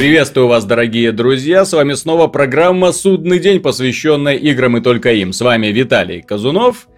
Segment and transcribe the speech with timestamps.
[0.00, 5.34] Приветствую вас, дорогие друзья, с вами снова программа «Судный день», посвященная играм и только им.
[5.34, 6.88] С вами Виталий Казунов,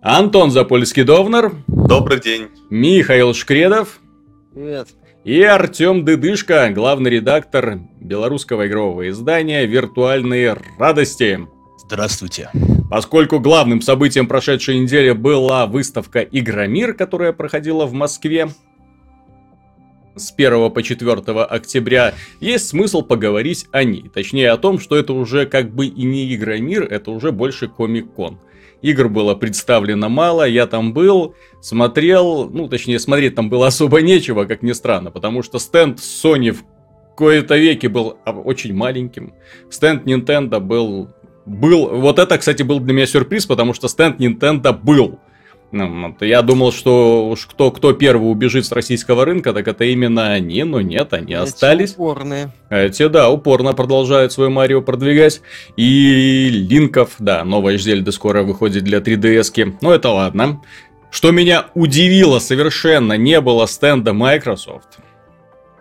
[0.00, 1.52] Антон Запольский-Довнер.
[1.66, 2.48] Добрый день.
[2.70, 4.00] Михаил Шкредов.
[4.54, 4.88] Привет.
[5.22, 11.46] И Артем Дыдышко, главный редактор белорусского игрового издания «Виртуальные радости».
[11.84, 12.48] Здравствуйте.
[12.88, 18.48] Поскольку главным событием прошедшей недели была выставка «Игромир», которая проходила в Москве,
[20.16, 24.10] с 1 по 4 октября, есть смысл поговорить о ней.
[24.12, 28.38] Точнее о том, что это уже как бы и не Игромир, это уже больше Комик-кон.
[28.82, 34.44] Игр было представлено мало, я там был, смотрел, ну точнее смотреть там было особо нечего,
[34.44, 36.64] как ни странно, потому что стенд Sony в
[37.14, 39.34] кои-то веке был очень маленьким,
[39.68, 41.10] стенд Nintendo был
[41.46, 45.18] был, вот это, кстати, был для меня сюрприз, потому что стенд Nintendo был.
[45.72, 50.32] Ну, я думал, что уж кто, кто первый убежит с российского рынка, так это именно
[50.32, 51.92] они, но нет, они Эти остались.
[51.92, 52.50] упорные.
[52.70, 55.42] Эти, да, упорно продолжают свой Марио продвигать.
[55.76, 59.76] И Линков, да, новая Зельда скоро выходит для 3DS-ки.
[59.80, 60.60] Ну, это ладно.
[61.12, 64.98] Что меня удивило совершенно, не было стенда Microsoft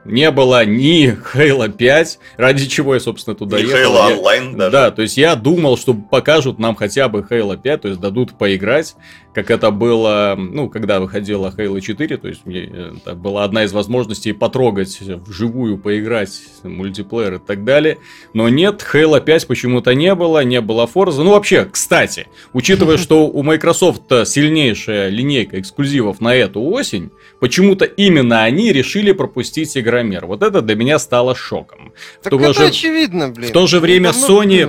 [0.05, 3.93] не было ни Halo 5, ради чего я, собственно, туда ни ехал.
[3.93, 4.15] Halo я...
[4.15, 4.71] Online даже.
[4.71, 8.37] Да, то есть я думал, что покажут нам хотя бы Halo 5, то есть дадут
[8.37, 8.95] поиграть,
[9.33, 13.71] как это было, ну, когда выходила Halo 4, то есть мне это была одна из
[13.71, 17.99] возможностей потрогать вживую, поиграть, мультиплеер и так далее.
[18.33, 21.23] Но нет, Halo 5 почему-то не было, не было Forza.
[21.23, 28.43] Ну, вообще, кстати, учитывая, что у Microsoft сильнейшая линейка эксклюзивов на эту осень, почему-то именно
[28.43, 30.25] они решили пропустить Игромир.
[30.25, 31.93] Вот это для меня стало шоком.
[32.23, 32.65] Так это же...
[32.65, 33.49] очевидно, блин.
[33.49, 34.65] В то же время Sony...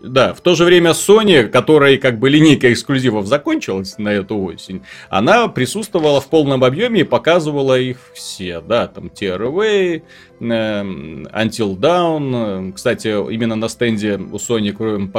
[0.00, 3.49] Да, в то же время Sony, которая как бы линейка эксклюзивов закончилась
[3.98, 10.02] на эту осень, она присутствовала в полном объеме и показывала их все, да, там TRW,
[10.40, 12.72] Эм, Until Dawn.
[12.72, 14.72] Кстати, именно на стенде у Sony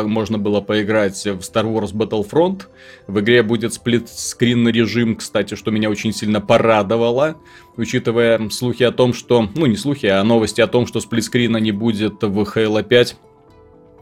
[0.07, 2.63] можно было поиграть в Star Wars Battlefront.
[3.05, 7.37] В игре будет сплит-скрин режим, кстати, что меня очень сильно порадовало,
[7.77, 9.47] учитывая слухи о том, что...
[9.53, 13.30] Ну, не слухи, а новости о том, что сплит-скрина не будет в Halo 5 Э,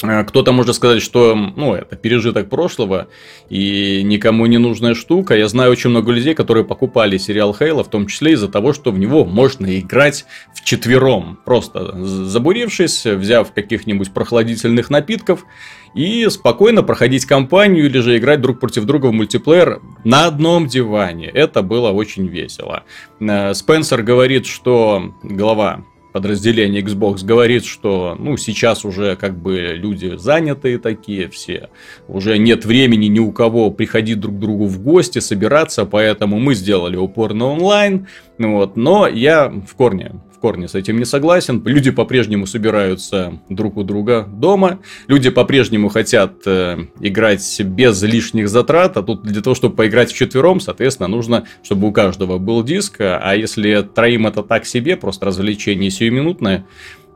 [0.01, 3.07] кто-то может сказать, что ну, это пережиток прошлого
[3.49, 5.35] и никому не нужная штука.
[5.35, 8.91] Я знаю очень много людей, которые покупали сериал Хейла, в том числе из-за того, что
[8.91, 11.39] в него можно играть в четвером.
[11.45, 15.45] Просто забурившись, взяв каких-нибудь прохладительных напитков
[15.93, 21.27] и спокойно проходить кампанию или же играть друг против друга в мультиплеер на одном диване.
[21.27, 22.83] Это было очень весело.
[23.19, 30.17] Э, Спенсер говорит, что глава подразделение Xbox говорит, что ну сейчас уже как бы люди
[30.17, 31.69] занятые такие все,
[32.07, 36.55] уже нет времени ни у кого приходить друг к другу в гости, собираться, поэтому мы
[36.55, 41.61] сделали упор на онлайн, вот, но я в корне в корне с этим не согласен.
[41.65, 44.79] Люди по-прежнему собираются друг у друга дома.
[45.07, 48.95] Люди по-прежнему хотят э, играть без лишних затрат.
[48.95, 53.01] А тут для того, чтобы поиграть в четвером, соответственно, нужно, чтобы у каждого был диск.
[53.01, 56.65] А если троим это так себе, просто развлечение сиюминутное,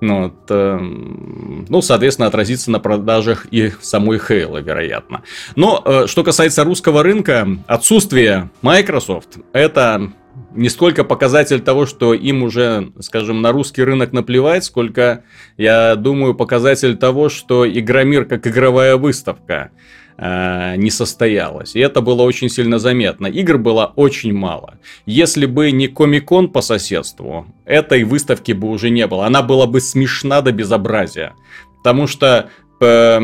[0.02, 5.24] ну, вот, э, ну, соответственно, отразится на продажах и самой Halo, вероятно.
[5.56, 10.12] Но, э, что касается русского рынка, отсутствие Microsoft, это
[10.54, 15.24] не столько показатель того, что им уже, скажем, на русский рынок наплевать, сколько,
[15.58, 19.72] я думаю, показатель того, что Игромир как игровая выставка
[20.18, 21.76] э, не состоялась.
[21.76, 23.28] И это было очень сильно заметно.
[23.28, 24.76] Игр было очень мало.
[25.06, 29.26] Если бы не Комикон по соседству, этой выставки бы уже не было.
[29.26, 31.34] Она была бы смешна до безобразия.
[31.78, 32.50] Потому что...
[32.80, 33.22] Э,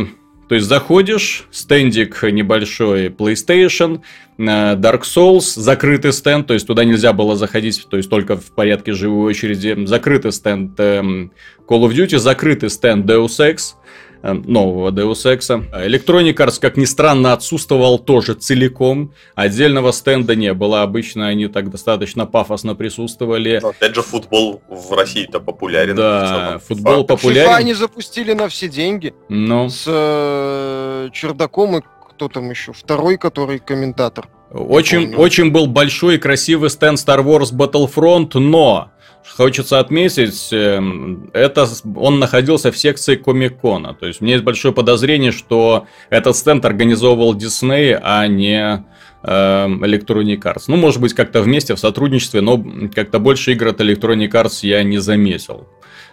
[0.50, 4.02] то есть заходишь, стендик небольшой PlayStation,
[4.40, 8.52] э, Dark Souls, закрытый стенд, то есть туда нельзя было заходить, то есть только в
[8.56, 11.32] порядке живой очереди, закрытый стенд эм,
[11.68, 13.76] Call of Duty, закрытый стенд Deus Ex,
[14.22, 15.50] нового Deus Ex.
[15.72, 19.14] Electronic Arts, как ни странно, отсутствовал тоже целиком.
[19.36, 20.82] Отдельного стенда не было.
[20.82, 23.60] Обычно они так достаточно пафосно присутствовали.
[23.62, 25.96] Но, опять же, футбол в России-то популярен.
[25.96, 27.50] Да, футбол популярен.
[27.50, 29.14] FIFA они запустили на все деньги.
[29.30, 29.70] Ну.
[29.70, 32.74] С э, чердаком и кто там еще?
[32.74, 34.28] Второй, который комментатор.
[34.52, 38.92] Очень, очень был большой и красивый стенд Star Wars Battlefront, но
[39.26, 43.94] хочется отметить, эм, это он находился в секции Комикона.
[43.94, 48.84] То есть у меня есть большое подозрение, что этот стенд организовывал Дисней, а не
[49.24, 50.64] эм, Electronic Arts.
[50.68, 52.64] Ну, может быть, как-то вместе, в сотрудничестве, но
[52.94, 55.68] как-то больше игр от Electronic Arts я не заметил.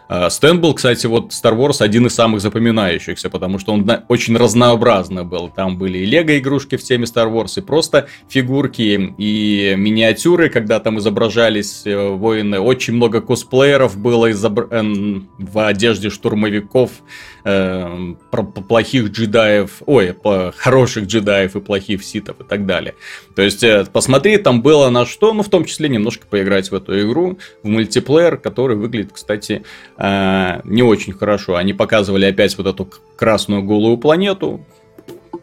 [0.09, 4.37] А, стенд был, кстати, вот Star Wars один из самых запоминающихся, потому что он очень
[4.37, 5.49] разнообразный был.
[5.49, 10.99] Там были и лего-игрушки в теме Star Wars, и просто фигурки, и миниатюры, когда там
[10.99, 12.61] изображались э, воины.
[12.61, 14.69] Очень много косплееров было изобр...
[14.71, 16.91] Эм, в одежде штурмовиков,
[17.47, 18.15] э,
[18.69, 20.15] плохих джедаев, ой,
[20.57, 22.95] хороших джедаев и плохих ситов и так далее.
[23.37, 26.75] То есть, э, посмотри, там было на что, ну, в том числе немножко поиграть в
[26.75, 29.63] эту игру, в мультиплеер, который выглядит, кстати,
[29.97, 31.55] э, не очень хорошо.
[31.55, 34.67] Они показывали опять вот эту красную голую планету,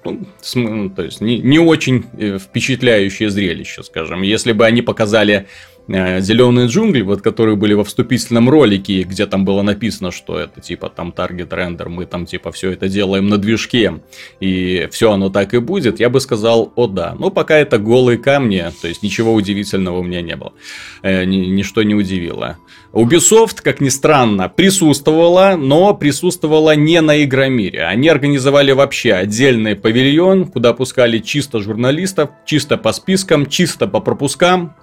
[0.04, 0.20] ну,
[0.56, 4.22] ну, то есть не, не очень э, впечатляющее зрелище, скажем.
[4.22, 5.48] Если бы они показали
[5.88, 10.90] зеленые джунгли, вот которые были во вступительном ролике, где там было написано, что это типа
[10.90, 14.02] там таргет рендер, мы там типа все это делаем на движке,
[14.40, 17.16] и все оно так и будет, я бы сказал, о да.
[17.20, 20.54] Но пока это голые камни, то есть ничего удивительного у меня не было.
[21.02, 22.58] Э, ни, ничто не удивило.
[22.94, 27.86] Ubisoft, как ни странно, присутствовала, но присутствовала не на Игромире.
[27.86, 34.76] Они организовали вообще отдельный павильон, куда пускали чисто журналистов, чисто по спискам, чисто по пропускам,
[34.76, 34.83] Э,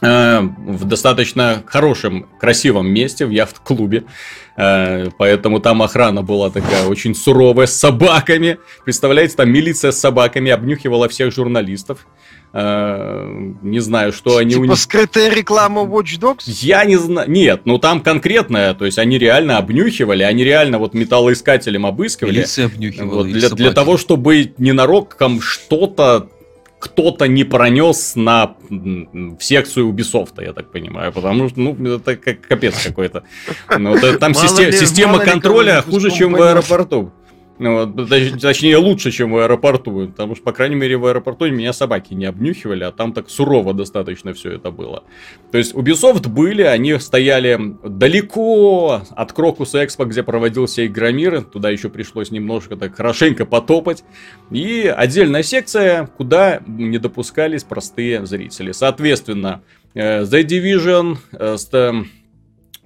[0.00, 4.04] в достаточно хорошем, красивом месте, в яхт-клубе.
[4.56, 8.58] Э, поэтому там охрана была такая очень суровая, с собаками.
[8.84, 12.06] Представляете, там милиция с собаками обнюхивала всех журналистов.
[12.52, 14.52] Э, не знаю, что они...
[14.52, 14.78] Типа у них...
[14.78, 16.44] скрытая реклама Watch Dogs?
[16.46, 17.30] Я не знаю.
[17.30, 22.32] Нет, ну там конкретная, то есть они реально обнюхивали, они реально вот металлоискателем обыскивали.
[22.32, 23.14] Милиция обнюхивала.
[23.16, 26.30] Вот, для, для того, чтобы ненароком что-то
[26.86, 32.40] кто-то не пронес на в секцию Ubisoft, я так понимаю, потому что, ну, это как
[32.40, 33.22] капец какой-то.
[33.78, 37.12] Ну, там система, система контроля хуже, чем в аэропорту.
[37.58, 38.08] Ну, вот,
[38.40, 40.08] точнее, лучше, чем в аэропорту.
[40.08, 43.72] Потому что, по крайней мере, в аэропорту меня собаки не обнюхивали, а там так сурово
[43.72, 45.04] достаточно все это было.
[45.52, 51.42] То есть, Ubisoft были, они стояли далеко от Крокуса Экспо, где проводился Игромир.
[51.42, 54.04] Туда еще пришлось немножко так хорошенько потопать.
[54.50, 58.72] И отдельная секция, куда не допускались простые зрители.
[58.72, 59.62] Соответственно,
[59.94, 62.02] э, The Division, э, Э,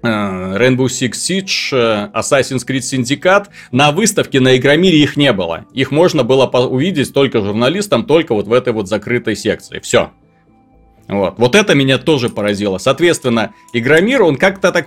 [0.03, 3.47] Rainbow Six Siege, э, Assassin's Creed Syndicate.
[3.71, 5.67] На выставке на Игромире их не было.
[5.73, 9.81] Их можно было увидеть только журналистам, только вот в этой вот закрытой секции.
[9.81, 10.11] Все.
[11.09, 11.35] Вот.
[11.39, 12.79] вот это меня тоже поразило.
[12.79, 14.87] Соответственно, Игромир, он как-то так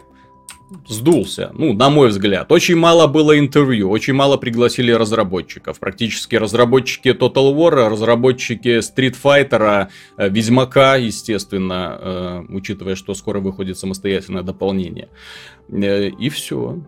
[0.87, 2.51] сдулся, ну, на мой взгляд.
[2.51, 5.79] Очень мало было интервью, очень мало пригласили разработчиков.
[5.79, 9.87] Практически разработчики Total War, разработчики Street Fighter,
[10.17, 15.09] э, Ведьмака, естественно, э, учитывая, что скоро выходит самостоятельное дополнение.
[15.69, 16.83] Э, и все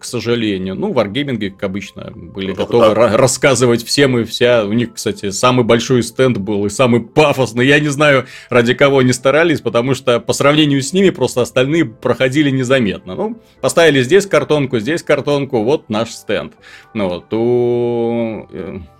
[0.00, 0.74] к сожалению.
[0.74, 4.64] Ну, варгейминги, как обычно, были готовы рассказывать всем и вся.
[4.64, 7.66] У них, кстати, самый большой стенд был и самый пафосный.
[7.66, 11.84] Я не знаю, ради кого они старались, потому что по сравнению с ними просто остальные
[11.84, 13.14] проходили незаметно.
[13.14, 16.54] Ну, поставили здесь картонку, здесь картонку, вот наш стенд.
[16.94, 18.48] Ну, вот, у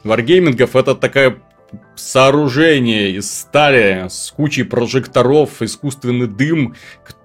[0.05, 1.38] варгеймингов это такая
[1.94, 6.75] сооружение из стали с кучей прожекторов, искусственный дым,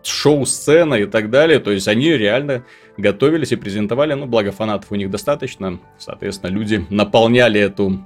[0.04, 1.60] шоу-сцена и так далее.
[1.60, 2.63] То есть они реально
[2.98, 8.06] готовились и презентовали, ну, благо фанатов у них достаточно, соответственно, люди наполняли эту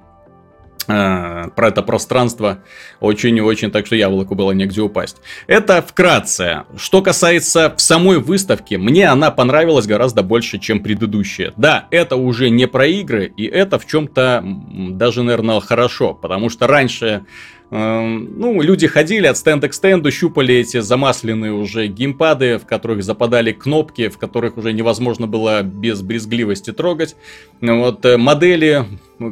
[0.88, 2.60] э, про это пространство
[3.00, 5.18] очень и очень, так что яблоку было негде упасть.
[5.48, 6.64] Это вкратце.
[6.78, 11.54] Что касается самой выставки, мне она понравилась гораздо больше, чем предыдущая.
[11.58, 14.44] Да, это уже не про игры, и это в чем-то
[14.92, 17.26] даже, наверное, хорошо, потому что раньше
[17.72, 23.52] ну, люди ходили от стенда к стенду, щупали эти замасленные уже геймпады, в которых западали
[23.52, 27.16] кнопки, в которых уже невозможно было без брезгливости трогать.
[27.62, 28.86] Вот э, модели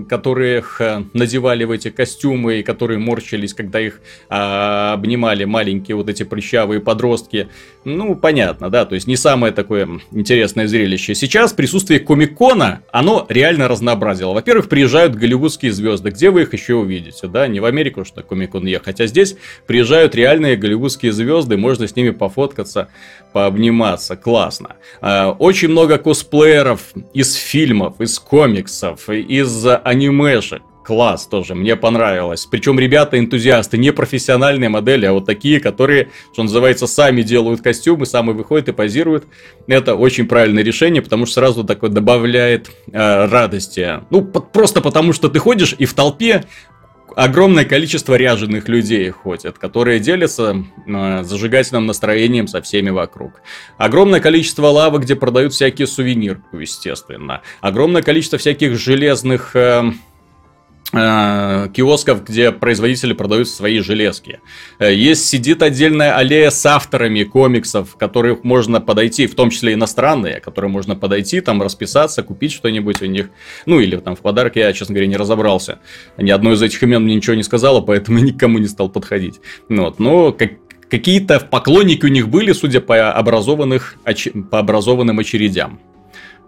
[0.10, 6.10] которых э, надевали в эти костюмы и которые морщились, когда их а, обнимали маленькие вот
[6.10, 7.48] эти прыщавые подростки.
[7.86, 11.16] Ну, понятно, да, то есть не самое такое интересное зрелище.
[11.16, 14.34] Сейчас присутствие Комикона, оно реально разнообразило.
[14.34, 18.66] Во-первых, приезжают голливудские звезды, где вы их еще увидите, да, не в Америку, что Комикон
[18.66, 22.90] ехать, а здесь приезжают реальные голливудские звезды, можно с ними пофоткаться,
[23.32, 24.76] пообниматься, классно.
[25.00, 26.82] А, очень много косплееров
[27.14, 30.62] из фильмов, из комиксов, из анимешек.
[30.84, 32.46] Класс тоже, мне понравилось.
[32.46, 38.06] Причем ребята энтузиасты, не профессиональные модели, а вот такие, которые, что называется, сами делают костюмы,
[38.06, 39.26] сами выходят и позируют.
[39.68, 44.00] Это очень правильное решение, потому что сразу такое добавляет э, радости.
[44.10, 46.46] Ну, по- просто потому что ты ходишь и в толпе
[47.18, 53.42] огромное количество ряженых людей ходят, которые делятся э, зажигательным настроением со всеми вокруг.
[53.78, 57.42] Огромное количество лавок, где продают всякие сувениры, естественно.
[57.60, 59.56] Огромное количество всяких железных...
[59.56, 59.92] Э,
[60.92, 64.40] киосков, где производители продают свои железки.
[64.80, 70.40] Э, есть сидит отдельная аллея с авторами комиксов, которых можно подойти, в том числе иностранные,
[70.40, 73.30] которые можно подойти, там расписаться, купить что-нибудь у них.
[73.66, 75.80] Ну или там в подарок я, честно говоря, не разобрался.
[76.18, 79.42] Ни одно из этих имен мне ничего не сказала, поэтому никому не стал подходить.
[79.68, 80.00] Ну вот.
[80.00, 80.52] Но как,
[80.90, 83.96] какие-то поклонники у них были, судя по образованных,
[84.50, 85.80] по образованным очередям.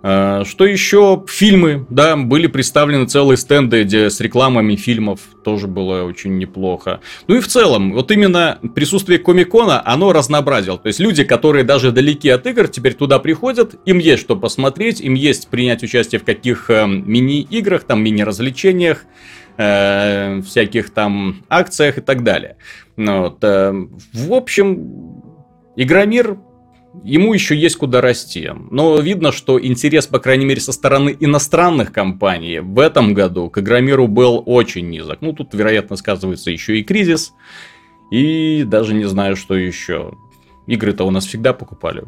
[0.02, 1.24] Э, что еще?
[1.28, 7.02] Фильмы, да, были представлены целые стенды где с рекламами фильмов, тоже было очень неплохо.
[7.28, 10.78] Ну и в целом, вот именно присутствие Комикона, оно разнообразило.
[10.78, 15.02] То есть люди, которые даже далеки от игр, теперь туда приходят, им есть что посмотреть,
[15.02, 19.06] им есть принять участие в каких э, мини-играх, там мини-развлечениях,
[19.58, 22.58] э, всяких там акциях и так далее.
[22.96, 23.74] Ну вот, э,
[24.14, 25.24] в общем,
[25.76, 26.38] Игромир
[27.04, 28.50] ему еще есть куда расти.
[28.72, 33.60] Но видно, что интерес, по крайней мере, со стороны иностранных компаний в этом году к
[33.60, 35.20] Игромиру был очень низок.
[35.22, 37.34] Ну, тут, вероятно, сказывается еще и кризис.
[38.12, 40.14] И даже не знаю, что еще.
[40.68, 42.04] Игры-то у нас всегда покупали.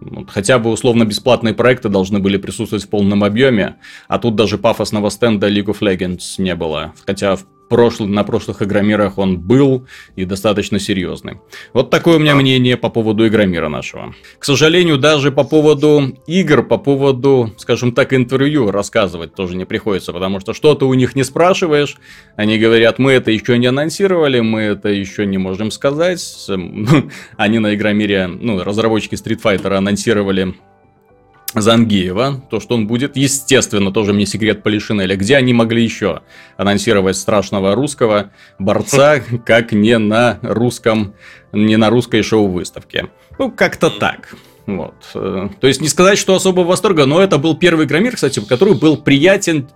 [0.00, 3.76] Вот, хотя бы условно бесплатные проекты должны были присутствовать в полном объеме,
[4.06, 6.92] а тут даже пафосного стенда League of Legends не было.
[7.06, 11.40] Хотя в прошлый, на прошлых Игромирах он был и достаточно серьезный.
[11.72, 14.14] Вот такое у меня мнение по поводу Игромира нашего.
[14.38, 20.12] К сожалению, даже по поводу игр, по поводу, скажем так, интервью рассказывать тоже не приходится,
[20.12, 21.96] потому что что-то у них не спрашиваешь,
[22.36, 26.22] они говорят, мы это еще не анонсировали, мы это еще не можем сказать.
[27.36, 30.54] Они на Игромире, ну, разработчики Street Fighter анонсировали
[31.54, 36.22] Зангиева, то, что он будет, естественно, тоже мне секрет Полишинеля, где они могли еще
[36.56, 41.14] анонсировать страшного русского борца, как не на русском,
[41.52, 43.08] не на русской шоу-выставке.
[43.38, 44.34] Ну, как-то так.
[44.66, 44.94] Вот.
[45.12, 48.96] То есть не сказать, что особо восторга, но это был первый Громир, кстати, который был
[48.96, 49.68] приятен,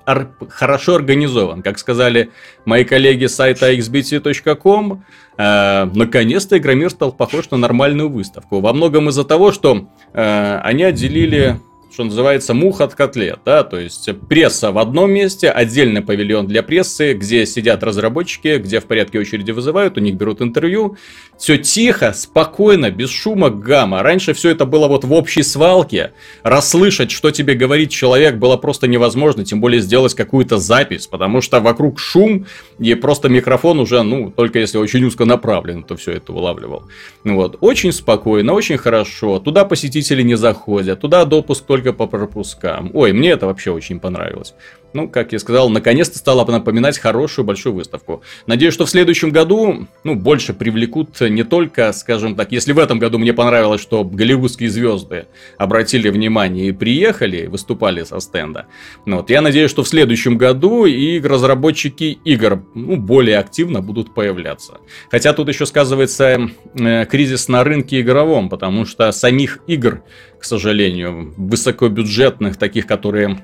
[0.49, 1.63] хорошо организован.
[1.63, 2.31] Как сказали
[2.65, 5.05] мои коллеги с сайта xbt.com,
[5.37, 8.61] э, наконец-то Игромир стал похож на нормальную выставку.
[8.61, 13.79] Во многом из-за того, что э, они отделили что называется, мух от котлет, да, то
[13.79, 19.19] есть пресса в одном месте, отдельный павильон для прессы, где сидят разработчики, где в порядке
[19.19, 20.97] очереди вызывают, у них берут интервью,
[21.39, 24.03] все тихо, спокойно, без шума, гамма.
[24.03, 28.89] Раньше все это было вот в общей свалке, расслышать, что тебе говорит человек, было просто
[28.89, 32.47] невозможно, тем более сделать какую-то запись, потому что вокруг шум,
[32.79, 36.89] и просто микрофон уже, ну, только если очень узко направлен, то все это вылавливал.
[37.25, 42.91] Вот, очень спокойно, очень хорошо, туда посетители не заходят, туда допуск только по пропускам.
[42.95, 44.55] Ой, мне это вообще очень понравилось.
[44.95, 48.23] Ну, как я сказал, наконец-то стало напоминать хорошую большую выставку.
[48.47, 52.99] Надеюсь, что в следующем году, ну, больше привлекут не только, скажем так, если в этом
[52.99, 55.27] году мне понравилось, что голливудские звезды
[55.59, 58.67] обратили внимание и приехали, выступали со стенда.
[59.05, 64.15] Ну, вот, я надеюсь, что в следующем году и разработчики игр ну, более активно будут
[64.15, 64.79] появляться.
[65.11, 70.03] Хотя тут еще сказывается э, кризис на рынке игровом, потому что самих игр,
[70.39, 73.39] к сожалению, высокобюджетных, таких, которые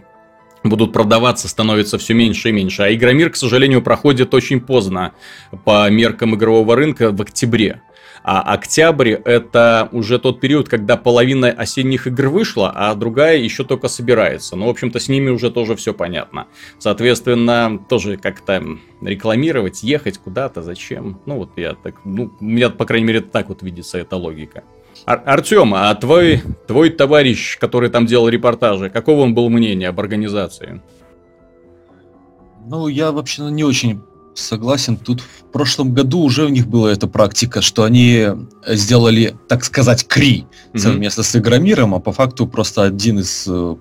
[0.64, 2.82] будут продаваться, становится все меньше и меньше.
[2.82, 5.12] А Игромир, к сожалению, проходит очень поздно
[5.64, 7.82] по меркам игрового рынка в октябре.
[8.26, 13.88] А октябрь это уже тот период, когда половина осенних игр вышла, а другая еще только
[13.88, 14.56] собирается.
[14.56, 16.46] Ну, в общем-то, с ними уже тоже все понятно.
[16.78, 18.64] Соответственно, тоже как-то
[19.02, 21.20] рекламировать, ехать куда-то, зачем?
[21.26, 24.64] Ну, вот я так, ну, у меня, по крайней мере, так вот видится эта логика.
[25.06, 30.00] Ар- Артем, а твой, твой товарищ, который там делал репортажи, какого он был мнения об
[30.00, 30.82] организации?
[32.66, 34.00] Ну, я вообще не очень
[34.34, 34.96] согласен.
[34.96, 38.26] Тут в прошлом году уже у них была эта практика, что они
[38.66, 41.24] сделали, так сказать, КРИ совместно mm-hmm.
[41.24, 43.76] с Игромиром, а по факту просто один из э,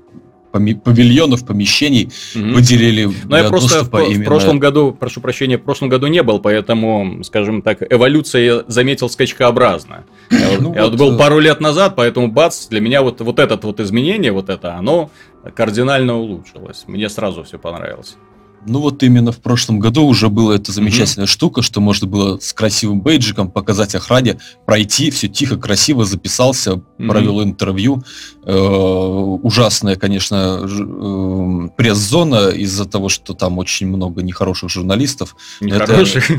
[0.53, 2.53] павильонов, помещений mm-hmm.
[2.53, 4.21] выделили Но ну, я просто в, именно...
[4.21, 9.09] в прошлом году, прошу прощения, в прошлом году не был, поэтому, скажем так, эволюция заметил
[9.09, 10.05] скачкообразно.
[10.29, 13.21] Я, ну, я вот, вот был э, пару лет назад, поэтому бац, для меня вот,
[13.21, 15.09] вот это вот изменение, вот это, оно
[15.55, 16.83] кардинально улучшилось.
[16.87, 18.15] Мне сразу все понравилось.
[18.65, 21.29] Ну вот именно в прошлом году уже была эта замечательная mm-hmm.
[21.29, 27.07] штука, что можно было с красивым бейджиком показать охране, пройти, все тихо, красиво записался, mm-hmm.
[27.07, 28.03] провел интервью.
[28.45, 35.35] Э, ужасная, конечно, э, пресс-зона из-за того, что там очень много нехороших журналистов.
[35.61, 36.29] Нехороших?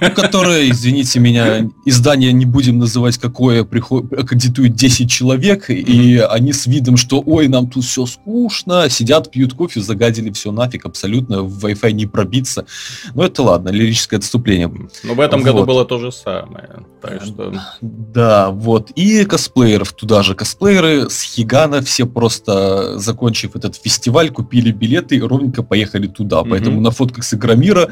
[0.00, 4.12] Ну, которые, извините меня, издание не будем называть какое, приход...
[4.12, 5.74] аккредитует 10 человек, mm-hmm.
[5.74, 10.50] и они с видом, что ой, нам тут все скучно, сидят, пьют кофе, загадили все
[10.50, 12.66] нафиг абсолютно в Wi-Fi не пробиться.
[13.14, 14.70] Ну, это ладно, лирическое отступление.
[15.04, 15.46] Но в этом вот.
[15.46, 16.84] году было то же самое.
[17.00, 17.52] Так что...
[17.80, 18.90] Да, вот.
[18.90, 25.20] И косплееров туда же косплееры с Хигана, все просто, закончив этот фестиваль, купили билеты и
[25.20, 26.40] ровненько поехали туда.
[26.40, 26.50] Mm-hmm.
[26.50, 27.90] Поэтому на фотках с Игромира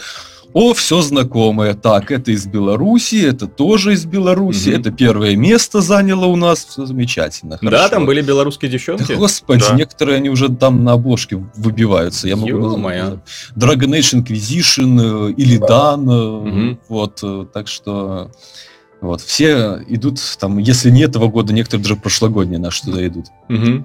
[0.53, 1.75] о, все знакомое.
[1.75, 4.79] Так, это из Беларуси, это тоже из Беларуси, угу.
[4.79, 7.59] это первое место заняло у нас, все замечательно.
[7.59, 7.77] Хорошо.
[7.77, 9.07] Да, там были белорусские девчонки.
[9.09, 9.75] Да, господи, да.
[9.75, 12.29] некоторые они уже там на обложке выбиваются.
[12.29, 13.21] Я могу назвать.
[13.57, 16.79] Dragon Age Inquisition, Илидан, угу.
[16.89, 18.31] вот, э, так что...
[19.01, 23.29] Вот, все идут, там, если не этого года, некоторые даже прошлогодние наши туда идут.
[23.49, 23.85] Угу.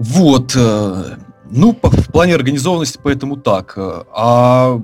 [0.00, 1.16] Вот, э,
[1.50, 3.72] ну, по, в плане организованности поэтому так.
[3.76, 4.82] Э, а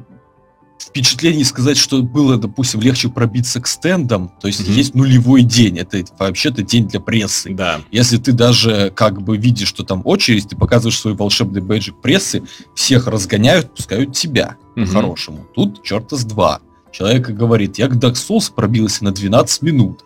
[0.79, 4.73] впечатлений сказать, что было, допустим, легче пробиться к стендам, то есть mm-hmm.
[4.73, 7.53] есть нулевой день, это вообще-то день для прессы.
[7.55, 7.81] Да.
[7.91, 12.43] Если ты даже как бы видишь, что там очередь, ты показываешь свой волшебный бейджик прессы,
[12.75, 14.87] всех разгоняют, пускают тебя mm-hmm.
[14.87, 15.47] по-хорошему.
[15.55, 16.61] Тут черта с два.
[16.93, 20.05] Человек говорит, я к Dark Souls пробился на 12 минут.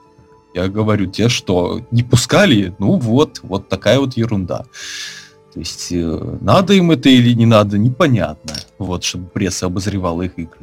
[0.54, 2.74] Я говорю, те что, не пускали?
[2.78, 4.64] Ну вот, вот такая вот ерунда.
[5.52, 8.54] То есть э, надо им это или не надо, непонятно.
[8.78, 10.60] Вот, чтобы пресса обозревала их игры.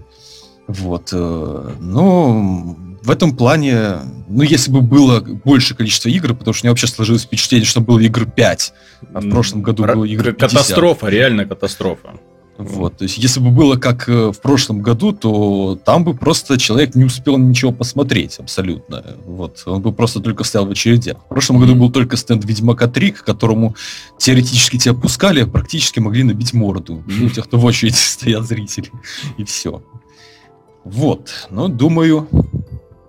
[0.67, 1.09] Вот.
[1.11, 6.67] Э, но в этом плане, ну, если бы было больше количество игр, потому что у
[6.67, 8.73] меня вообще сложилось впечатление, что было игр 5,
[9.13, 10.51] а в прошлом году было игр 50.
[10.51, 12.15] Катастрофа, реально катастрофа.
[12.57, 16.57] Вот, то есть, если бы было как э, в прошлом году, то там бы просто
[16.57, 19.17] человек не успел ничего посмотреть абсолютно.
[19.25, 21.17] Вот, он бы просто только стоял в очереди.
[21.25, 23.75] В прошлом году был только стенд Ведьмака 3, к которому
[24.17, 27.03] теоретически тебя пускали, а практически могли набить морду.
[27.05, 28.89] Ну, тех, кто в очереди стоят зрители.
[29.37, 29.83] И все.
[30.85, 32.29] Вот, ну, думаю,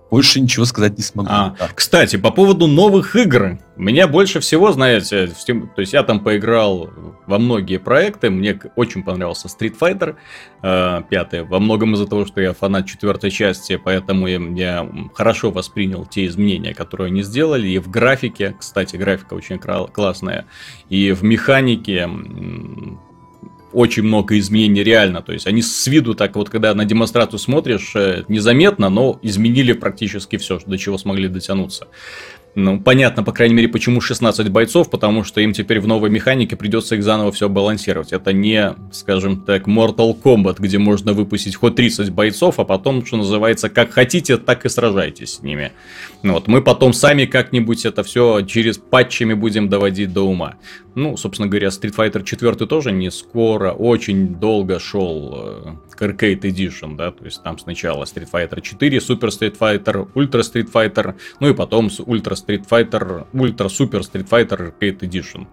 [0.09, 1.29] больше ничего сказать не смогу.
[1.31, 1.69] А, да.
[1.73, 3.59] Кстати, по поводу новых игр.
[3.75, 6.89] Меня больше всего, знаете, Steam, то есть я там поиграл
[7.27, 10.15] во многие проекты, мне очень понравился Street Fighter
[10.63, 15.51] э, 5, во многом из-за того, что я фанат четвертой части, поэтому я, я хорошо
[15.51, 20.47] воспринял те изменения, которые они сделали, и в графике, кстати, графика очень классная,
[20.89, 22.09] и в механике
[23.73, 25.21] очень много изменений реально.
[25.21, 29.73] То есть они с виду так вот, когда на демонстрацию смотришь, э, незаметно, но изменили
[29.73, 31.87] практически все, до чего смогли дотянуться.
[32.59, 36.55] Ну, понятно, по крайней мере, почему 16 бойцов, потому что им теперь в новой механике
[36.55, 38.13] придется их заново все балансировать.
[38.13, 43.17] Это не, скажем так, Mortal Kombat, где можно выпустить хоть 30 бойцов, а потом, что
[43.17, 45.71] называется, как хотите, так и сражайтесь с ними.
[46.23, 50.55] Ну вот, мы потом сами как-нибудь это все через патчами будем доводить до ума.
[50.97, 56.41] Ну, собственно говоря, Street Fighter 4 тоже не скоро, очень долго шел э, к Arcade
[56.41, 61.13] Edition, да, то есть там сначала Street Fighter 4, Super Street Fighter, Ultra Street Fighter,
[61.39, 65.47] ну и потом Ultra Street Fighter, Ultra Super Street Fighter Arcade Edition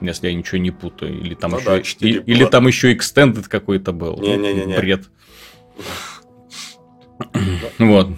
[0.00, 1.18] если я ничего не путаю.
[1.18, 4.20] Или там, ну, еще, да, и, или там еще Extended какой-то был.
[4.20, 4.76] Не-не-не.
[4.76, 5.08] Бред.
[7.78, 8.10] Вот.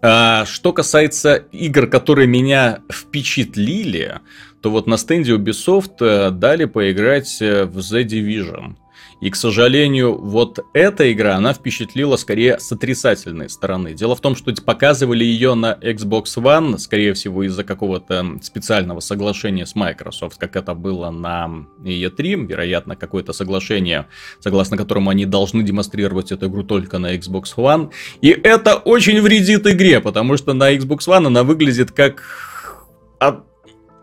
[0.00, 4.20] А что касается игр, которые меня впечатлили,
[4.60, 8.76] то вот на стенде Ubisoft э, дали поиграть э, в The Division.
[9.24, 13.94] И, к сожалению, вот эта игра, она впечатлила скорее с отрицательной стороны.
[13.94, 19.64] Дело в том, что показывали ее на Xbox One, скорее всего, из-за какого-то специального соглашения
[19.64, 24.08] с Microsoft, как это было на E3, вероятно, какое-то соглашение,
[24.40, 27.92] согласно которому они должны демонстрировать эту игру только на Xbox One.
[28.20, 32.22] И это очень вредит игре, потому что на Xbox One она выглядит как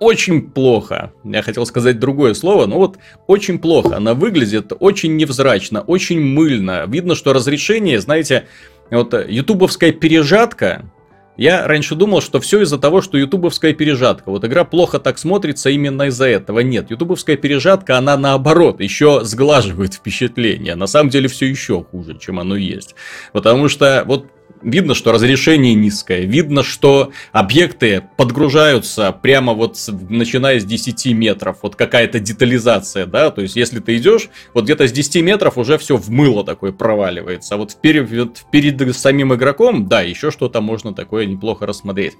[0.02, 1.14] очень плохо.
[1.24, 3.98] Я хотел сказать другое слово, но вот очень плохо.
[3.98, 6.86] Она выглядит очень невзрачно, очень мыльно.
[6.88, 8.48] Видно, что разрешение, знаете,
[8.90, 10.92] вот ютубовская пережатка,
[11.38, 14.32] я раньше думал, что все из-за того, что ютубовская пережатка.
[14.32, 16.62] Вот игра плохо так смотрится именно из-за этого.
[16.62, 20.74] Нет, ютубовская пережатка, она наоборот, еще сглаживает впечатление.
[20.74, 22.96] На самом деле все еще хуже, чем оно есть.
[23.34, 24.26] Потому что вот
[24.62, 26.22] Видно, что разрешение низкое.
[26.22, 29.78] Видно, что объекты подгружаются прямо вот
[30.10, 31.58] начиная с 10 метров.
[31.62, 33.32] Вот какая-то детализация, да.
[33.32, 36.72] То есть, если ты идешь, вот где-то с 10 метров уже все в мыло такое
[36.72, 37.56] проваливается.
[37.56, 42.14] А вот перед, перед самим игроком, да, еще что-то можно такое неплохо рассмотреть.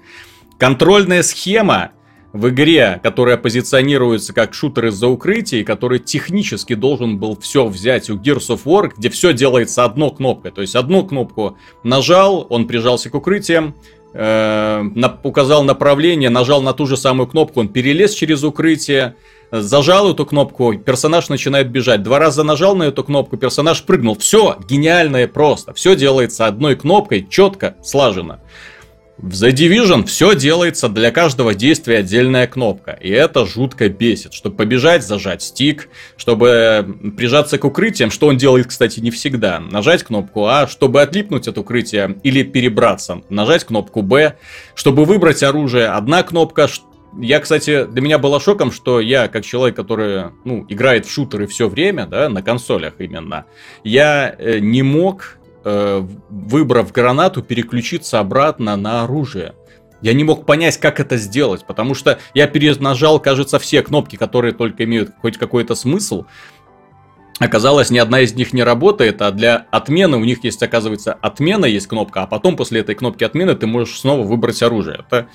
[0.58, 1.92] Контрольная схема
[2.32, 8.16] в игре, которая позиционируется как шутер из-за укрытий, который технически должен был все взять у
[8.16, 10.50] Gears of War, где все делается одной кнопкой.
[10.50, 13.74] То есть одну кнопку нажал, он прижался к укрытиям,
[14.14, 14.84] э,
[15.22, 19.16] указал направление, нажал на ту же самую кнопку, он перелез через укрытие,
[19.50, 22.02] зажал эту кнопку, персонаж начинает бежать.
[22.02, 24.16] Два раза нажал на эту кнопку, персонаж прыгнул.
[24.16, 25.74] Все гениально и просто.
[25.74, 28.40] Все делается одной кнопкой, четко, слаженно.
[29.18, 32.92] В The Division все делается для каждого действия отдельная кнопка.
[32.92, 34.32] И это жутко бесит.
[34.32, 35.88] Чтобы побежать, зажать стик.
[36.16, 39.60] Чтобы прижаться к укрытиям, что он делает, кстати, не всегда.
[39.60, 40.66] Нажать кнопку А.
[40.66, 44.36] Чтобы отлипнуть от укрытия или перебраться, нажать кнопку Б.
[44.74, 46.68] Чтобы выбрать оружие, одна кнопка
[47.20, 51.46] я, кстати, для меня было шоком, что я, как человек, который, ну, играет в шутеры
[51.46, 53.44] все время, да, на консолях именно,
[53.84, 59.54] я э, не мог, выбрав гранату, переключиться обратно на оружие.
[60.00, 64.52] Я не мог понять, как это сделать, потому что я перенажал, кажется, все кнопки, которые
[64.52, 66.24] только имеют хоть какой-то смысл,
[67.42, 71.66] Оказалось, ни одна из них не работает, а для отмены у них есть, оказывается, отмена
[71.66, 75.00] есть кнопка, а потом после этой кнопки отмены ты можешь снова выбрать оружие.
[75.00, 75.26] Это,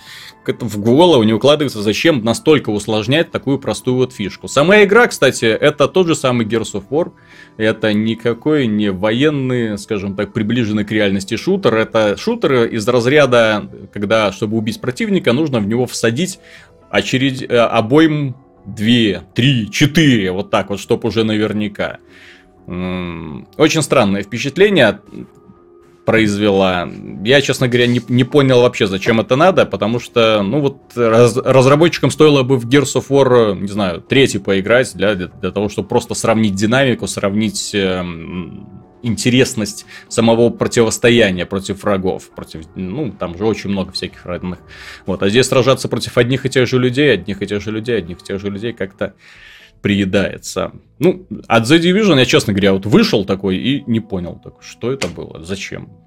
[0.46, 4.48] это в голову не укладывается, зачем настолько усложнять такую простую вот фишку.
[4.48, 7.12] Сама игра, кстати, это тот же самый Gears of War.
[7.58, 11.76] Это никакой не военный, скажем так, приближенный к реальности шутер.
[11.76, 16.40] Это шутер из разряда, когда, чтобы убить противника, нужно в него всадить
[16.90, 18.36] очередь, э, обоим
[18.68, 21.98] две, три, четыре, вот так вот, чтоб уже наверняка.
[22.68, 25.00] Очень странное впечатление
[26.06, 26.90] произвела.
[27.26, 31.36] Я, честно говоря, не, не понял вообще, зачем это надо, потому что, ну вот, раз,
[31.36, 35.68] разработчикам стоило бы в Gears of War, не знаю, третий поиграть, для, для, для того,
[35.68, 38.06] чтобы просто сравнить динамику, сравнить э,
[39.02, 42.30] интересность самого противостояния против врагов.
[42.36, 44.60] Против, ну, там же очень много всяких разных.
[45.06, 47.98] Вот, а здесь сражаться против одних и тех же людей, одних и тех же людей,
[47.98, 49.14] одних и тех же людей как-то
[49.82, 50.72] приедается.
[51.00, 54.92] Ну, от The Division я, честно говоря, вот вышел такой и не понял, так, что
[54.92, 56.07] это было, зачем.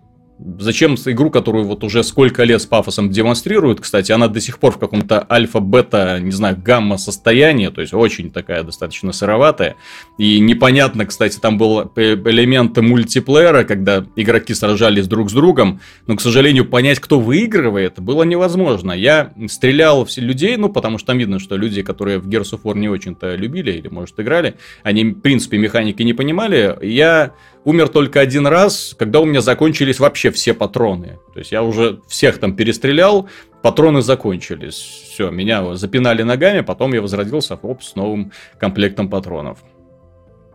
[0.58, 4.72] Зачем игру, которую вот уже сколько лет с пафосом демонстрируют, кстати, она до сих пор
[4.72, 9.76] в каком-то альфа-бета, не знаю, гамма состоянии, то есть очень такая достаточно сыроватая.
[10.16, 16.22] И непонятно, кстати, там был элемент мультиплеера, когда игроки сражались друг с другом, но, к
[16.22, 18.92] сожалению, понять, кто выигрывает, было невозможно.
[18.92, 22.62] Я стрелял в людей, ну, потому что там видно, что люди, которые в Gears of
[22.62, 26.78] War не очень-то любили или, может, играли, они, в принципе, механики не понимали.
[26.80, 27.32] Я
[27.64, 31.18] умер только один раз, когда у меня закончились вообще все патроны.
[31.32, 33.28] То есть я уже всех там перестрелял,
[33.62, 34.74] патроны закончились.
[35.12, 39.58] Все, меня запинали ногами, потом я возродился оп, с новым комплектом патронов.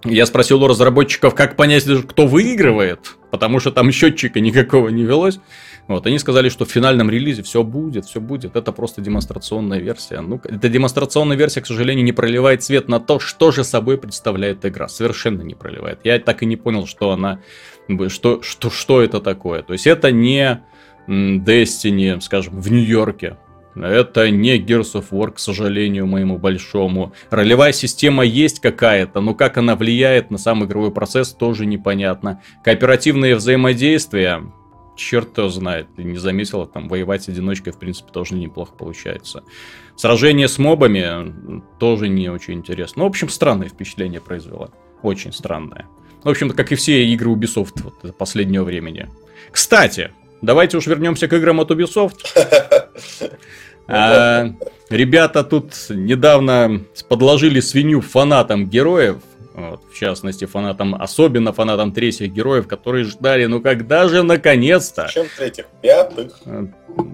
[0.03, 5.39] Я спросил у разработчиков, как понять, кто выигрывает, потому что там счетчика никакого не велось.
[5.87, 8.55] Вот, они сказали, что в финальном релизе все будет, все будет.
[8.55, 10.19] Это просто демонстрационная версия.
[10.21, 14.65] Ну, эта демонстрационная версия, к сожалению, не проливает свет на то, что же собой представляет
[14.65, 14.87] игра.
[14.87, 15.99] Совершенно не проливает.
[16.03, 17.39] Я так и не понял, что она,
[18.07, 19.61] что, что, что это такое.
[19.61, 20.63] То есть это не
[21.07, 23.37] Destiny, скажем, в Нью-Йорке.
[23.75, 27.13] Это не Gears of War, к сожалению, моему большому.
[27.29, 32.41] Ролевая система есть какая-то, но как она влияет на сам игровой процесс, тоже непонятно.
[32.63, 34.41] Кооперативные взаимодействия,
[34.95, 39.43] черт его знает, ты не заметила, там воевать одиночкой, в принципе, тоже неплохо получается.
[39.95, 43.01] Сражение с мобами тоже не очень интересно.
[43.01, 44.71] Ну, в общем, странное впечатление произвело.
[45.01, 45.85] Очень странное.
[46.23, 49.09] В общем-то, как и все игры Ubisoft вот, последнего времени.
[49.51, 52.19] Кстати, давайте уж вернемся к играм от Ubisoft.
[53.87, 54.51] А,
[54.89, 59.17] ребята тут недавно подложили свинью фанатам героев
[59.55, 65.07] вот, в частности, фанатам, особенно фанатам третьих героев, которые ждали, ну когда же наконец-то?
[65.11, 65.65] Чем третьих?
[65.81, 66.33] Пятых?
[66.45, 66.65] Э,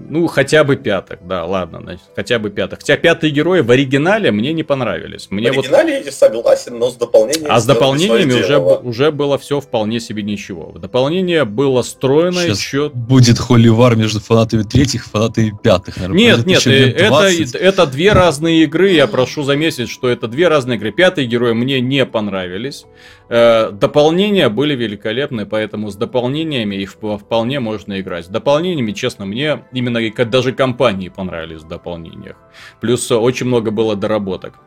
[0.10, 2.80] ну, хотя бы пятых, да, ладно, значит, хотя бы пятых.
[2.80, 5.28] Хотя пятые герои в оригинале мне не понравились.
[5.30, 6.06] Мне в оригинале вот...
[6.06, 7.48] я согласен, но с дополнениями...
[7.48, 10.72] А с дополнениями уже, уже было все вполне себе ничего.
[10.78, 12.90] Дополнение было стройно Сейчас еще...
[12.90, 16.18] будет холивар между фанатами третьих и фанатами пятых, наверное.
[16.18, 20.92] Нет, нет, это, это две разные игры, я прошу заметить, что это две разные игры.
[20.92, 22.86] Пятые герои мне не понравились понравились.
[23.30, 28.26] Э, дополнения были великолепны, поэтому с дополнениями их вполне можно играть.
[28.26, 32.38] С дополнениями, честно, мне именно даже компании понравились в дополнениях.
[32.80, 34.60] Плюс очень много было доработок.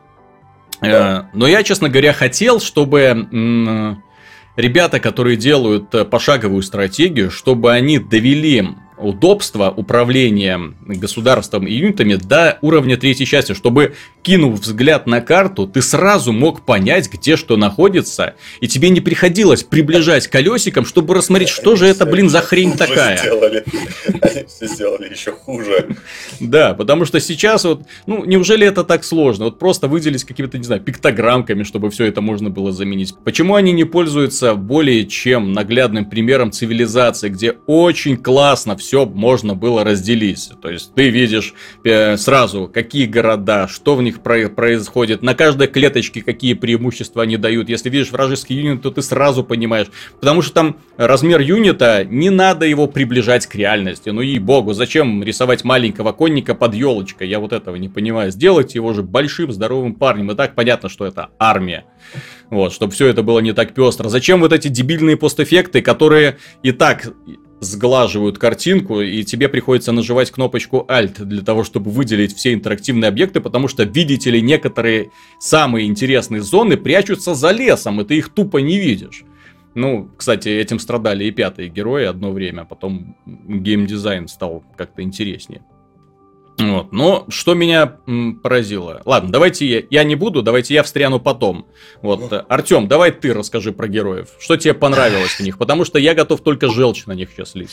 [0.81, 1.29] Э, да.
[1.33, 3.25] Но я, честно говоря, хотел, чтобы
[4.55, 12.57] ребята, которые делают э, пошаговую стратегию, чтобы они довели удобства управления государством и юнитами до
[12.61, 18.35] уровня третьей части, чтобы, кинув взгляд на карту, ты сразу мог понять, где что находится,
[18.61, 23.17] и тебе не приходилось приближать колесиком, чтобы рассмотреть, что же это, блин, за хрень такая.
[23.17, 23.63] Сделали.
[24.21, 25.95] Они все сделали еще хуже.
[26.39, 29.45] Да, потому что сейчас вот, ну, неужели это так сложно?
[29.45, 33.15] Вот просто выделить какими-то, не знаю, пиктограммками, чтобы все это можно было заменить.
[33.23, 39.83] Почему они не пользуются более чем наглядным примером цивилизации, где очень классно все можно было
[39.83, 40.51] разделить.
[40.61, 46.21] То есть ты видишь э, сразу, какие города, что в них происходит, на каждой клеточке
[46.21, 47.69] какие преимущества они дают.
[47.69, 49.87] Если видишь вражеский юнит, то ты сразу понимаешь.
[50.19, 54.09] Потому что там размер юнита, не надо его приближать к реальности.
[54.09, 57.27] Ну и богу, зачем рисовать маленького конника под елочкой?
[57.27, 58.31] Я вот этого не понимаю.
[58.31, 60.31] Сделать его же большим, здоровым парнем.
[60.31, 61.85] И так понятно, что это армия.
[62.49, 64.09] Вот, чтобы все это было не так пестро.
[64.09, 67.07] Зачем вот эти дебильные постэффекты, которые и так
[67.59, 73.41] сглаживают картинку, и тебе приходится нажимать кнопочку Alt для того, чтобы выделить все интерактивные объекты,
[73.41, 78.57] потому что, видите ли, некоторые самые интересные зоны прячутся за лесом, и ты их тупо
[78.57, 79.23] не видишь.
[79.73, 85.61] Ну, кстати, этим страдали и пятые герои одно время, а потом геймдизайн стал как-то интереснее.
[86.57, 86.91] Вот.
[86.91, 89.01] Но что меня м, поразило.
[89.05, 91.67] Ладно, давайте я, я не буду, давайте я встряну потом.
[92.01, 92.41] Вот, ну.
[92.47, 94.29] Артем, давай ты расскажи про героев.
[94.39, 95.57] Что тебе понравилось в них?
[95.57, 97.71] Потому что я готов только желчь на них сейчас лить.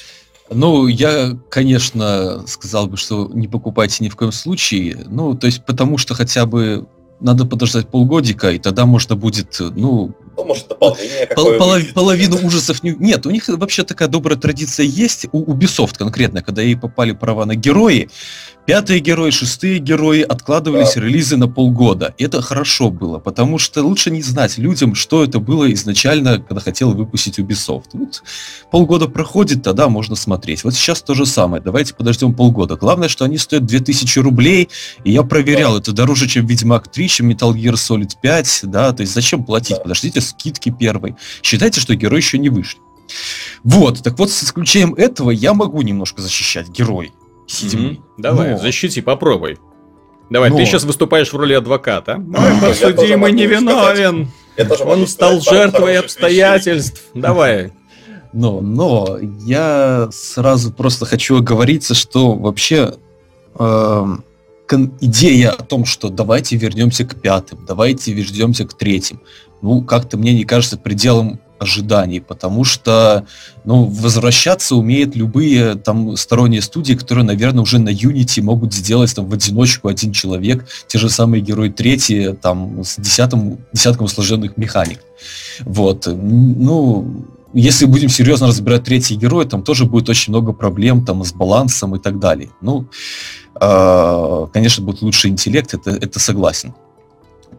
[0.51, 5.05] Ну, я, конечно, сказал бы, что не покупайте ни в коем случае.
[5.07, 6.87] Ну, то есть, потому что хотя бы
[7.21, 10.15] надо подождать полгодика, и тогда можно будет, ну...
[10.37, 12.93] Ну, может, дополнение пол, полов, Половину ужасов не...
[12.93, 17.45] Нет, у них вообще такая добрая традиция есть, у Ubisoft конкретно, когда ей попали права
[17.45, 18.09] на герои,
[18.65, 21.01] Пятые герои, шестые герои откладывались да.
[21.01, 22.15] релизы на полгода.
[22.17, 26.61] И это хорошо было, потому что лучше не знать людям, что это было изначально, когда
[26.61, 27.87] хотел выпустить Ubisoft.
[27.95, 28.23] Вот
[28.71, 30.63] полгода проходит, тогда можно смотреть.
[30.63, 31.61] Вот сейчас то же самое.
[31.61, 32.77] Давайте подождем полгода.
[32.77, 34.69] Главное, что они стоят 2000 рублей,
[35.03, 35.81] и я проверял, да.
[35.81, 39.79] это дороже, чем Ведьмак 3, чем Metal Gear Solid 5, да, то есть зачем платить?
[39.79, 39.83] Да.
[39.83, 41.15] Подождите скидки первой.
[41.43, 42.81] Считайте, что герои еще не вышли.
[43.65, 47.13] Вот, так вот, с исключением этого я могу немножко защищать герой
[47.47, 47.95] седьмой.
[47.95, 48.01] Mm-hmm.
[48.19, 48.59] Давай, Но...
[48.59, 49.59] защити, попробуй.
[50.31, 50.57] Давай, Но...
[50.57, 52.17] ты сейчас выступаешь в роли адвоката.
[52.17, 54.31] Мой подсудимый невиновен.
[54.85, 57.03] Он стал жертвой обстоятельств.
[57.15, 57.73] Давай.
[58.33, 62.95] Но, но я сразу просто хочу оговориться, что вообще
[63.59, 64.07] э,
[65.01, 69.21] идея о том, что давайте вернемся к пятым, давайте вернемся к третьим,
[69.63, 73.25] ну, как-то мне не кажется пределом ожиданий, потому что,
[73.65, 79.27] ну, возвращаться умеют любые там сторонние студии, которые, наверное, уже на Unity могут сделать там
[79.27, 84.99] в одиночку один человек, те же самые герои третьи, там, с десятым, десятком сложенных механик.
[85.61, 91.23] Вот, ну, если будем серьезно разбирать третий герой, там тоже будет очень много проблем там
[91.25, 92.51] с балансом и так далее.
[92.61, 92.87] Ну,
[93.61, 96.75] э, конечно, будет лучший интеллект, это, это согласен.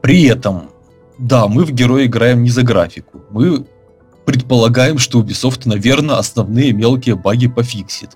[0.02, 0.70] При этом,
[1.18, 3.22] да, мы в героя играем не за графику.
[3.30, 3.66] Мы
[4.26, 8.12] предполагаем, что Ubisoft, наверное, основные мелкие баги пофиксит.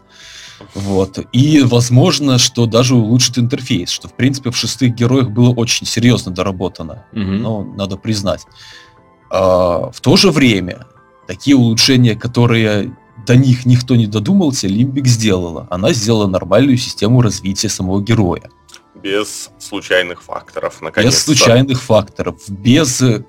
[0.73, 1.19] Вот.
[1.33, 6.31] И возможно, что даже улучшит интерфейс, что в принципе в шестых героях было очень серьезно
[6.31, 7.05] доработано.
[7.11, 7.21] Угу.
[7.21, 8.45] Но надо признать.
[9.29, 10.87] А, в то же время,
[11.27, 15.67] такие улучшения, которые до них никто не додумался, Limbic сделала.
[15.69, 18.49] Она сделала нормальную систему развития самого героя
[19.07, 23.23] без случайных факторов, наконец Без случайных факторов, без э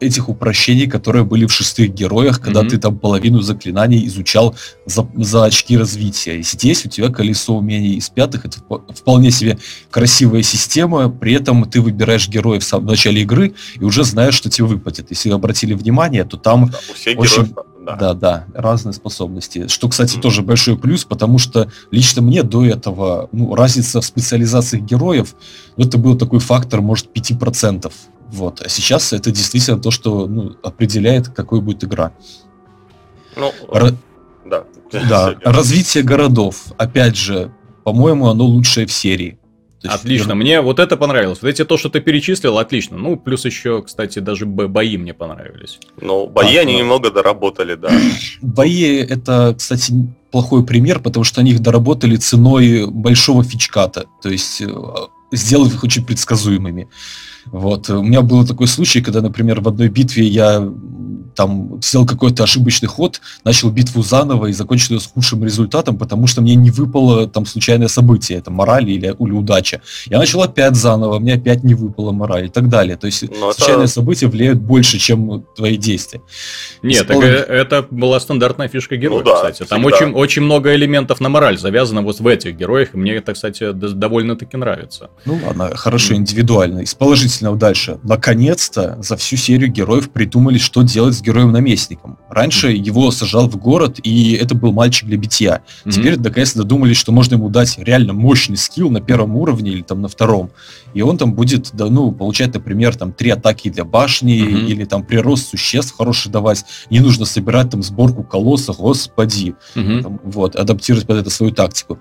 [0.00, 2.68] этих упрощений, которые были в шестых героях, когда mm-hmm.
[2.68, 6.38] ты там половину заклинаний изучал за, за очки развития.
[6.38, 8.58] И здесь у тебя колесо умений из пятых, это
[8.94, 9.58] вполне себе
[9.90, 14.66] красивая система, при этом ты выбираешь героев в начале игры и уже знаешь, что тебе
[14.66, 15.10] выпадет.
[15.10, 17.42] Если обратили внимание, то там да, у всех очень...
[17.46, 17.96] героев да.
[17.96, 19.68] да, да, разные способности.
[19.68, 24.82] Что, кстати, тоже большой плюс, потому что лично мне до этого ну, разница в специализациях
[24.82, 25.36] героев,
[25.76, 27.92] ну, это был такой фактор, может, 5%.
[28.32, 28.60] Вот.
[28.60, 32.12] А сейчас это действительно то, что ну, определяет, какой будет игра.
[33.36, 33.94] Ну, Р...
[34.44, 34.64] да.
[34.90, 36.64] Да, развитие городов.
[36.78, 37.52] Опять же,
[37.84, 39.38] по-моему, оно лучшее в серии.
[39.88, 41.40] Отлично, мне вот это понравилось.
[41.42, 42.96] Вот эти то, что ты перечислил, отлично.
[42.96, 45.78] Ну, плюс еще, кстати, даже бои мне понравились.
[46.00, 46.78] Ну, бои а, они да.
[46.78, 47.90] немного доработали, да.
[48.42, 49.92] Бои это, кстати,
[50.30, 54.06] плохой пример, потому что они их доработали ценой большого фичката.
[54.22, 54.68] То есть э,
[55.32, 56.88] сделав их очень предсказуемыми.
[57.46, 57.88] Вот.
[57.90, 60.60] У меня был такой случай, когда, например, в одной битве я
[61.36, 66.26] там сделал какой-то ошибочный ход, начал битву заново и закончил ее с худшим результатом, потому
[66.26, 69.82] что мне не выпало там случайное событие, это мораль или, или удача.
[70.06, 72.96] Я начал опять заново, мне опять не выпало мораль и так далее.
[72.96, 73.92] То есть Но случайные это...
[73.92, 76.22] события влияют больше, чем твои действия.
[76.82, 79.68] Нет, так, это была стандартная фишка героя, ну, да, кстати.
[79.68, 83.34] Там очень, очень много элементов на мораль завязано вот в этих героях, и мне это,
[83.34, 85.10] кстати, довольно-таки нравится.
[85.26, 86.80] Ну ладно, хорошо, индивидуально.
[86.80, 87.98] Из положительного дальше.
[88.02, 92.18] Наконец-то за всю серию героев придумали, что делать с героем-наместником.
[92.30, 92.82] Раньше mm-hmm.
[92.82, 95.62] его сажал в город, и это был мальчик для битья.
[95.84, 95.90] Mm-hmm.
[95.90, 100.00] Теперь наконец-то додумались, что можно ему дать реально мощный скилл на первом уровне или там
[100.02, 100.50] на втором.
[100.94, 104.66] И он там будет, да, ну, получать, например, там три атаки для башни, mm-hmm.
[104.66, 106.64] или там прирост существ хороший давать.
[106.90, 109.54] Не нужно собирать там сборку колосса, господи.
[109.74, 110.02] Mm-hmm.
[110.02, 111.98] Там, вот, адаптировать под это свою тактику.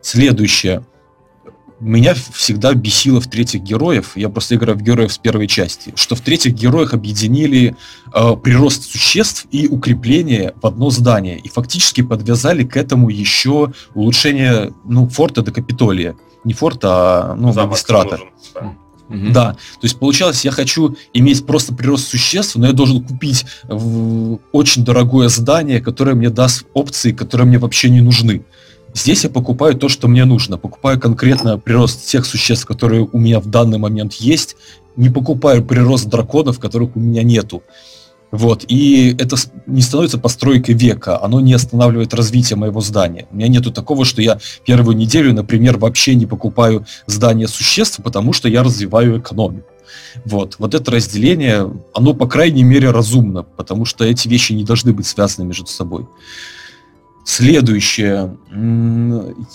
[0.00, 0.84] Следующее
[1.80, 6.14] меня всегда бесило в третьих героев, я просто играю в героев с первой части, что
[6.14, 7.76] в третьих героях объединили
[8.14, 14.72] э, прирост существ и укрепление в одно здание, и фактически подвязали к этому еще улучшение
[14.84, 16.16] ну, форта до Капитолия.
[16.44, 18.20] Не форта, а ну, магистрата.
[19.08, 19.30] Угу.
[19.30, 23.44] Да, то есть получалось, я хочу иметь просто прирост существ, но я должен купить
[24.52, 28.44] очень дорогое здание, которое мне даст опции, которые мне вообще не нужны.
[28.96, 30.56] Здесь я покупаю то, что мне нужно.
[30.56, 34.56] Покупаю конкретно прирост тех существ, которые у меня в данный момент есть.
[34.96, 37.62] Не покупаю прирост драконов, которых у меня нету.
[38.30, 43.26] Вот, и это не становится постройкой века, оно не останавливает развитие моего здания.
[43.30, 48.32] У меня нету такого, что я первую неделю, например, вообще не покупаю здания существ, потому
[48.32, 49.68] что я развиваю экономику.
[50.24, 54.92] Вот, вот это разделение, оно, по крайней мере, разумно, потому что эти вещи не должны
[54.92, 56.06] быть связаны между собой.
[57.26, 58.36] Следующее.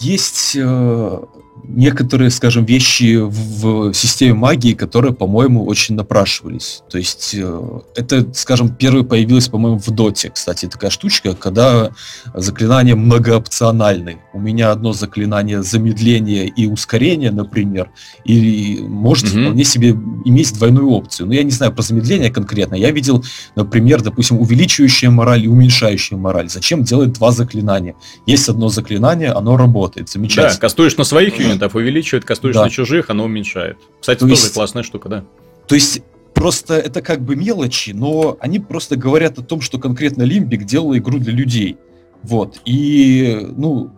[0.02, 1.20] Есть э,
[1.64, 6.84] некоторые, скажем, вещи в системе магии, которые, по-моему, очень напрашивались.
[6.90, 11.92] То есть э, это, скажем, первый появилось, по-моему, в Доте, кстати, такая штучка, когда
[12.34, 14.20] заклинания многоопциональны.
[14.34, 17.90] У меня одно заклинание замедления и ускорения, например,
[18.26, 19.44] и может mm-hmm.
[19.44, 19.90] вполне себе
[20.26, 21.28] иметь двойную опцию.
[21.28, 22.76] Но я не знаю про замедление конкретно.
[22.76, 23.24] Я видел,
[23.56, 26.50] например, допустим, увеличивающая мораль и уменьшающая мораль.
[26.50, 27.96] Зачем делать два заклинания?
[28.26, 30.10] Есть одно заклинание, оно работает.
[30.10, 30.54] Замечательно.
[30.54, 32.64] Да, кастуешь на своих юнитов увеличивает, кастуешь да.
[32.64, 33.78] на чужих, оно уменьшает.
[34.00, 34.54] Кстати, То тоже есть...
[34.54, 35.26] классная штука, да.
[35.68, 36.02] То есть
[36.34, 40.96] просто это как бы мелочи, но они просто говорят о том, что конкретно Лимбик делал
[40.98, 41.78] игру для людей.
[42.24, 42.60] Вот.
[42.66, 43.92] И, ну,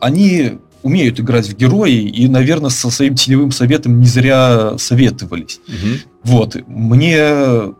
[0.00, 5.60] они умеют играть в герои и, наверное, со своим теневым советом не зря советовались.
[5.68, 5.86] Угу.
[6.24, 6.56] Вот.
[6.66, 7.74] Мне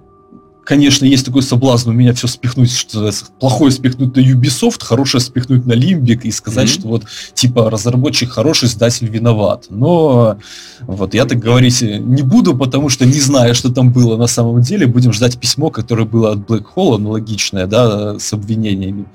[0.65, 5.67] конечно, есть такой соблазн у меня все спихнуть, что плохое спихнуть на Ubisoft, хорошее спихнуть
[5.67, 6.81] на Limbic и сказать, mm-hmm.
[6.81, 9.67] что вот типа разработчик хороший, издатель виноват.
[9.71, 10.39] Но
[10.83, 14.63] вот я так говорить не буду, потому что не знаю, что там было на самом
[14.63, 14.87] деле.
[14.87, 19.07] Будем ждать письмо, которое было от Black Hole, аналогичное, да, с обвинениями.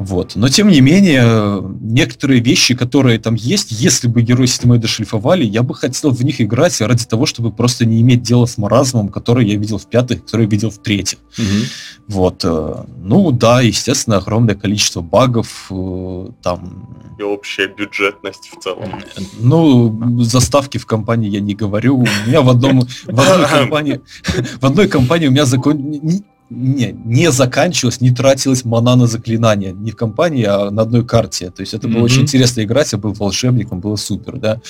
[0.00, 0.32] Вот.
[0.34, 5.62] Но тем не менее, некоторые вещи, которые там есть, если бы герои системы дошлифовали, я
[5.62, 9.46] бы хотел в них играть ради того, чтобы просто не иметь дела с маразмом, который
[9.46, 11.18] я видел в пятых, который я видел в третьих.
[11.38, 11.46] Угу.
[12.08, 12.44] Вот.
[12.44, 17.16] Э, ну да, естественно, огромное количество багов э, там.
[17.18, 19.02] И общая бюджетность в целом.
[19.38, 21.98] Ну, заставки в компании я не говорю.
[21.98, 24.00] У меня в одном в одной компании
[24.60, 26.00] в одной компании у меня закон
[26.50, 29.72] не, не заканчивалась, не тратилась мана на заклинания.
[29.72, 31.50] Не в компании, а на одной карте.
[31.50, 31.92] То есть это mm-hmm.
[31.92, 34.60] было очень интересно играть, я был волшебником, было супер, да.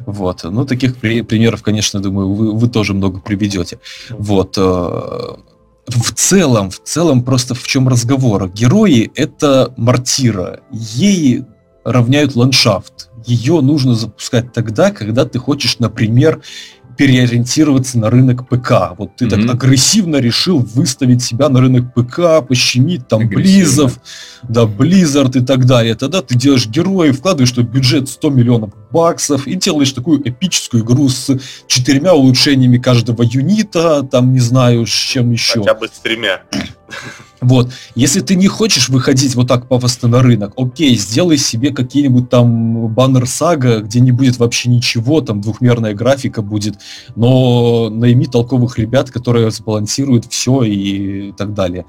[0.00, 0.44] Вот.
[0.44, 3.78] Ну, таких при- примеров, конечно, думаю, вы, вы тоже много приведете.
[4.10, 4.56] Вот.
[4.58, 4.60] Э,
[5.86, 8.48] в целом, в целом просто в чем разговор?
[8.50, 10.60] Герои— это мартира.
[10.70, 11.44] Ей
[11.84, 13.08] равняют ландшафт.
[13.24, 16.42] Ее нужно запускать тогда, когда ты хочешь, например,
[16.96, 18.96] переориентироваться на рынок ПК.
[18.96, 19.46] Вот ты mm-hmm.
[19.46, 23.98] так агрессивно решил выставить себя на рынок ПК, пощемить там Близов,
[24.42, 25.94] да, Blizzard и так далее.
[25.94, 31.08] Тогда ты делаешь героев, вкладываешь что бюджет 100 миллионов баксов и делаешь такую эпическую игру
[31.08, 35.60] с четырьмя улучшениями каждого юнита, там не знаю, с чем еще.
[35.60, 36.42] Хотя бы с тремя.
[37.40, 37.72] Вот.
[37.94, 42.88] Если ты не хочешь выходить вот так пафосно на рынок, окей, сделай себе какие-нибудь там
[42.88, 46.76] баннер сага, где не будет вообще ничего, там двухмерная графика будет,
[47.16, 51.84] но найми толковых ребят, которые сбалансируют все и так далее.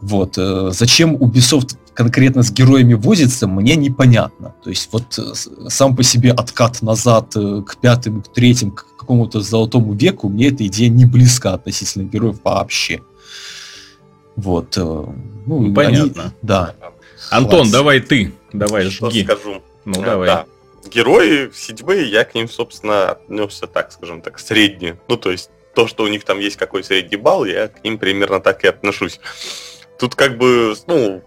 [0.00, 0.38] Вот.
[0.38, 4.54] Э, зачем Ubisoft конкретно с героями возится, мне непонятно.
[4.62, 5.32] То есть вот э,
[5.68, 10.48] сам по себе откат назад э, к пятым, к третьим, к какому-то золотому веку, мне
[10.48, 13.02] эта идея не близка относительно героев вообще.
[14.36, 14.76] Вот.
[14.76, 14.80] Э,
[15.46, 16.22] ну, Понятно.
[16.24, 16.74] Они, да.
[17.30, 17.70] Антон, Класс.
[17.70, 18.32] давай ты.
[18.52, 19.24] Давай, Что жги.
[19.24, 19.62] скажу?
[19.84, 20.26] Ну, а, давай.
[20.26, 20.46] Да.
[20.90, 24.98] Герои седьмые, я к ним, собственно, отнесся так, скажем так, средне.
[25.08, 27.98] Ну, то есть, то, что у них там есть какой средний балл, я к ним
[27.98, 29.20] примерно так и отношусь.
[29.98, 31.22] Тут как бы, ну,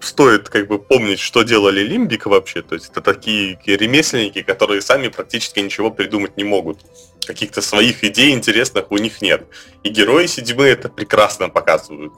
[0.00, 2.62] стоит как бы помнить, что делали Лимбик вообще.
[2.62, 6.80] То есть это такие ремесленники, которые сами практически ничего придумать не могут.
[7.26, 9.46] Каких-то своих идей интересных у них нет.
[9.84, 12.12] И герои седьмые это прекрасно показывают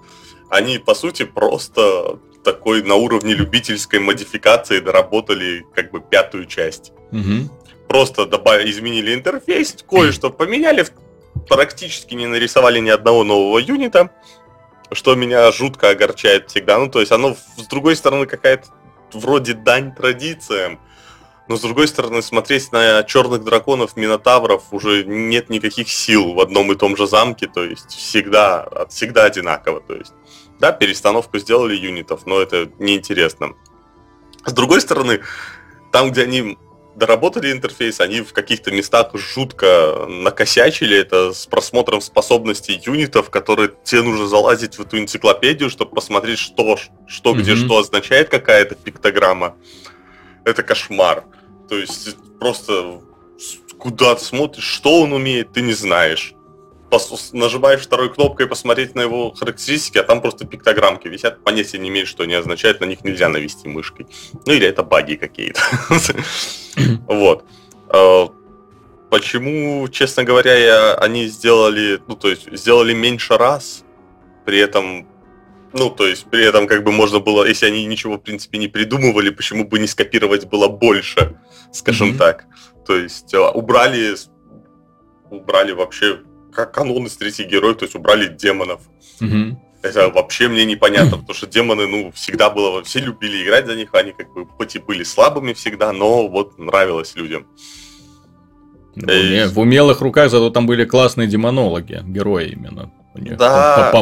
[0.52, 6.92] они, по сути, просто такой на уровне любительской модификации доработали как бы пятую часть.
[7.10, 7.48] Угу.
[7.88, 10.86] Просто добавили, изменили интерфейс, кое-что поменяли,
[11.48, 14.10] практически не нарисовали ни одного нового юнита,
[14.94, 16.78] что меня жутко огорчает всегда.
[16.78, 18.68] Ну, то есть оно, с другой стороны, какая-то
[19.12, 20.80] вроде дань традициям,
[21.48, 26.72] но с другой стороны, смотреть на черных драконов, минотавров уже нет никаких сил в одном
[26.72, 29.80] и том же замке, то есть всегда, всегда одинаково.
[29.80, 30.14] То есть
[30.60, 33.54] да, перестановку сделали юнитов, но это неинтересно.
[34.44, 35.20] С другой стороны,
[35.90, 36.56] там, где они
[36.94, 44.02] доработали интерфейс, они в каких-то местах жутко накосячили это с просмотром способностей юнитов, которые тебе
[44.02, 47.38] нужно залазить в эту энциклопедию, чтобы посмотреть, что, что mm-hmm.
[47.38, 49.56] где что означает какая-то пиктограмма.
[50.44, 51.24] Это кошмар.
[51.68, 53.00] То есть просто
[53.78, 56.34] куда ты смотришь, что он умеет, ты не знаешь.
[57.32, 62.08] Нажимаешь второй кнопкой посмотреть на его характеристики, а там просто пиктограммки висят, понятия не имеешь,
[62.08, 64.06] что они означают, на них нельзя навести мышкой.
[64.46, 65.60] Ну или это баги какие-то.
[67.06, 67.44] Вот.
[67.90, 68.28] Э,
[69.10, 73.84] почему, честно говоря, я, они сделали, ну то есть сделали меньше раз,
[74.46, 75.06] при этом
[75.74, 78.68] ну, то есть, при этом, как бы можно было, если они ничего, в принципе, не
[78.68, 81.40] придумывали, почему бы не скопировать было больше,
[81.72, 82.18] скажем mm-hmm.
[82.18, 82.44] так.
[82.86, 84.14] То есть, э, убрали,
[85.30, 86.20] убрали вообще
[86.54, 88.80] как канон из третьих героев, то есть, убрали демонов.
[89.20, 89.56] Mm-hmm.
[89.82, 93.88] Это вообще мне непонятно, потому что демоны, ну, всегда было, все любили играть за них,
[93.92, 97.46] они как бы хоть и были слабыми всегда, но вот нравилось людям.
[98.94, 102.92] В, уме, в умелых руках зато там были классные демонологи, герои именно.
[103.14, 103.92] Да.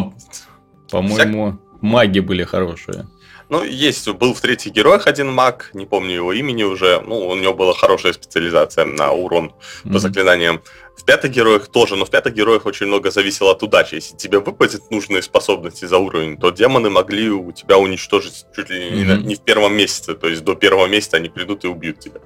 [0.91, 3.07] По-моему, маги были хорошие.
[3.51, 7.01] Ну, есть, был в третьих героях один маг, не помню его имени уже.
[7.01, 9.53] Ну, у него была хорошая специализация на урон
[9.85, 9.93] mm-hmm.
[9.93, 10.63] по заклинаниям.
[10.97, 13.97] В пятых героях тоже, но в пятых героях очень много зависело от удачи.
[13.97, 18.89] Если тебе выпадет нужные способности за уровень, то демоны могли у тебя уничтожить чуть ли
[18.89, 19.17] mm-hmm.
[19.17, 20.15] не, не в первом месяце.
[20.15, 22.21] То есть до первого месяца они придут и убьют тебя.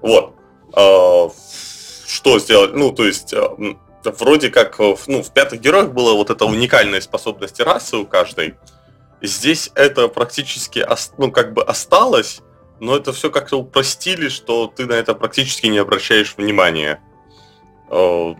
[0.00, 0.34] Вот.
[0.72, 1.28] А,
[2.06, 2.72] что сделать?
[2.72, 3.34] Ну, то есть
[4.04, 8.54] вроде как ну, в пятых героях была вот эта уникальная способность расы у каждой.
[9.22, 10.86] Здесь это практически
[11.18, 12.40] ну, как бы осталось,
[12.80, 17.00] но это все как-то упростили, что ты на это практически не обращаешь внимания.
[17.90, 18.34] Э,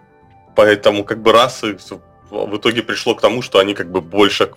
[0.57, 1.77] поэтому как бы расы
[2.31, 4.53] в итоге пришло к тому, что они как бы больше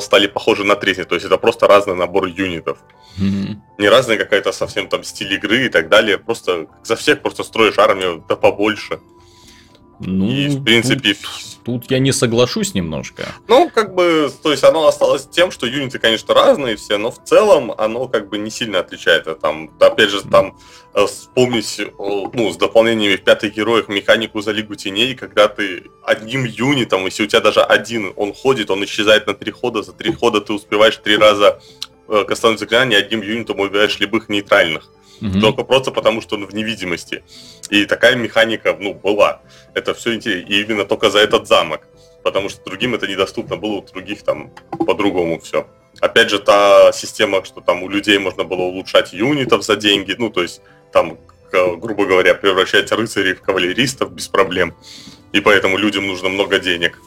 [0.00, 1.04] стали похожи на третий.
[1.04, 2.78] То есть это просто разный набор юнитов.
[3.18, 3.56] Mm-hmm.
[3.78, 6.18] Не разная какая-то совсем там стиль игры и так далее.
[6.18, 9.00] Просто за всех просто строишь армию да побольше.
[10.00, 11.14] Ну, и, в принципе...
[11.14, 13.24] Тут, тут я не соглашусь немножко.
[13.48, 17.22] Ну, как бы, то есть оно осталось тем, что юниты, конечно, разные все, но в
[17.24, 19.34] целом оно как бы не сильно отличается.
[19.34, 20.58] Там, опять же, там
[20.94, 26.44] э, вспомнить, ну, с дополнениями в пятых героях механику за Лигу Теней, когда ты одним
[26.44, 30.12] юнитом, если у тебя даже один, он ходит, он исчезает на три хода, за три
[30.12, 31.60] хода ты успеваешь три раза
[32.08, 34.90] э, кастовать заклинание, одним юнитом убиваешь любых нейтральных.
[35.20, 35.40] Угу.
[35.40, 37.22] Только просто потому, что он в невидимости.
[37.70, 39.40] И такая механика, ну, была.
[39.74, 40.48] Это все интересно.
[40.48, 41.80] И именно только за этот замок.
[42.22, 45.66] Потому что другим это недоступно было, у других там по-другому все.
[46.00, 50.30] Опять же, та система, что там у людей можно было улучшать юнитов за деньги, ну,
[50.30, 50.60] то есть
[50.92, 51.18] там,
[51.52, 54.74] грубо говоря, превращать рыцарей в кавалеристов без проблем.
[55.32, 56.98] И поэтому людям нужно много денег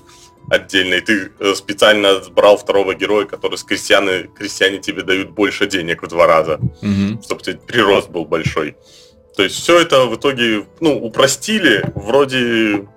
[0.50, 5.68] отдельно, и ты э, специально брал второго героя, который с крестьяны, крестьяне тебе дают больше
[5.68, 7.24] денег в два раза, mm-hmm.
[7.24, 8.76] чтобы тебе прирост был большой.
[9.36, 12.88] То есть все это в итоге, ну, упростили, вроде,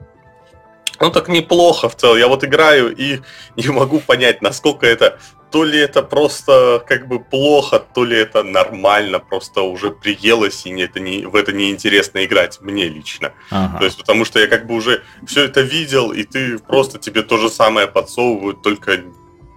[1.03, 2.17] ну, так неплохо в целом.
[2.17, 3.21] Я вот играю и
[3.57, 5.19] не могу понять, насколько это
[5.51, 10.81] то ли это просто как бы плохо, то ли это нормально, просто уже приелось, и
[10.81, 13.33] это не, в это неинтересно играть, мне лично.
[13.51, 13.79] Ага.
[13.79, 17.23] То есть, потому что я как бы уже все это видел, и ты просто тебе
[17.23, 19.03] то же самое подсовывают, только,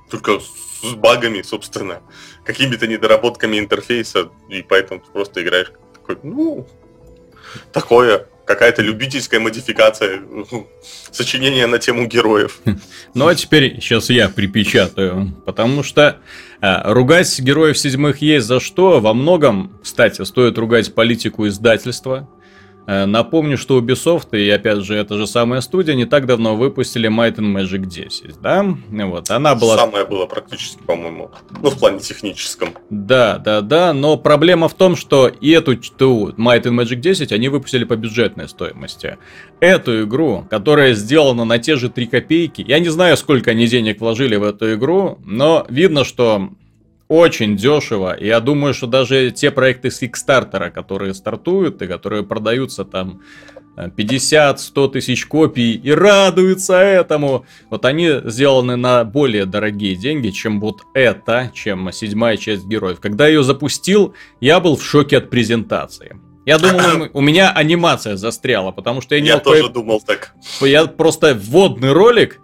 [0.09, 2.01] только с багами, собственно,
[2.43, 6.67] какими-то недоработками интерфейса, и поэтому ты просто играешь такой, ну,
[7.71, 10.21] такое какая-то любительская модификация
[11.11, 12.61] сочинения на тему героев.
[13.13, 16.17] Ну а теперь сейчас я припечатаю, потому что
[16.61, 18.99] э, ругать героев седьмых есть за что.
[18.99, 22.29] Во многом, кстати, стоит ругать политику издательства,
[22.87, 27.35] напомню, что Ubisoft, и опять же, эта же самая студия, не так давно выпустили Might
[27.35, 28.65] and Magic 10, да?
[28.89, 29.77] Вот, она была...
[29.77, 31.31] Самая была практически, по-моему,
[31.61, 32.69] ну, в плане техническом.
[32.89, 37.31] Да, да, да, но проблема в том, что и эту ту Might and Magic 10
[37.31, 39.17] они выпустили по бюджетной стоимости.
[39.59, 43.99] Эту игру, которая сделана на те же 3 копейки, я не знаю, сколько они денег
[44.01, 46.49] вложили в эту игру, но видно, что
[47.07, 48.13] очень дешево.
[48.13, 53.21] И я думаю, что даже те проекты с Kickstarter, которые стартуют и которые продаются там
[53.77, 54.55] 50-100
[54.87, 57.45] э, тысяч копий и радуются этому.
[57.69, 62.99] Вот они сделаны на более дорогие деньги, чем вот это, чем седьмая часть героев.
[62.99, 66.17] Когда я ее запустил, я был в шоке от презентации.
[66.45, 69.69] Я думал, у меня анимация застряла, потому что я не Я тоже по...
[69.69, 70.33] думал так.
[70.61, 72.39] Я просто вводный ролик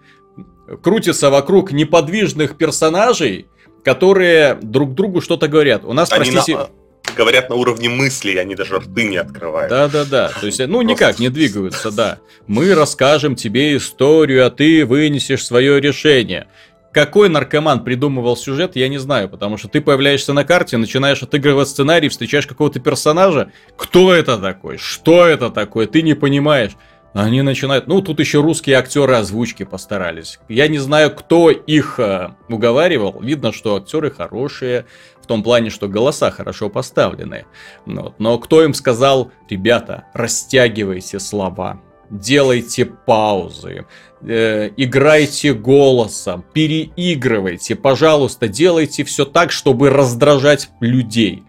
[0.82, 3.48] крутится вокруг неподвижных персонажей,
[3.84, 5.84] которые друг другу что-то говорят.
[5.86, 6.58] У нас, они простите...
[6.58, 6.70] На
[7.16, 9.70] говорят на уровне мысли, они даже рты не открывают.
[9.70, 12.20] Да-да-да, то есть, ну, никак не двигаются, да.
[12.48, 16.48] Мы расскажем тебе историю, а ты вынесешь свое решение.
[16.94, 21.70] Какой наркоман придумывал сюжет, я не знаю, потому что ты появляешься на карте, начинаешь отыгрывать
[21.70, 23.52] сценарий, встречаешь какого-то персонажа.
[23.78, 24.78] Кто это такой?
[24.78, 25.88] Что это такое?
[25.88, 26.72] Ты не понимаешь.
[27.14, 27.88] Они начинают...
[27.88, 30.40] Ну, тут еще русские актеры озвучки постарались.
[30.48, 33.20] Я не знаю, кто их э, уговаривал.
[33.22, 34.86] Видно, что актеры хорошие,
[35.22, 37.46] в том плане, что голоса хорошо поставлены.
[37.86, 38.16] Вот.
[38.20, 43.86] Но кто им сказал, ребята, растягивайте слова, делайте паузы,
[44.22, 51.44] э, играйте голосом, переигрывайте, пожалуйста, делайте все так, чтобы раздражать людей.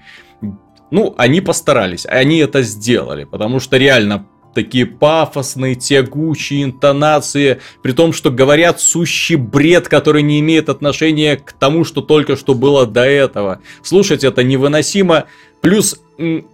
[0.91, 8.13] Ну, они постарались, они это сделали, потому что реально такие пафосные, тягучие интонации, при том,
[8.13, 13.05] что говорят сущий бред, который не имеет отношения к тому, что только что было до
[13.05, 13.61] этого.
[13.83, 15.25] Слушать это невыносимо.
[15.61, 16.01] Плюс,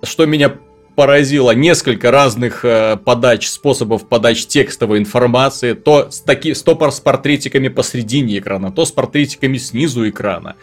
[0.03, 0.55] что меня
[0.99, 7.69] поразило, несколько разных э, подач, способов подач текстовой информации, то с, таки, то с портретиками
[7.69, 10.57] посредине экрана, то с портретиками снизу экрана.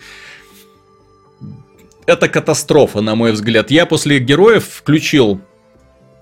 [2.06, 3.72] Это катастрофа, на мой взгляд.
[3.72, 5.40] Я после героев включил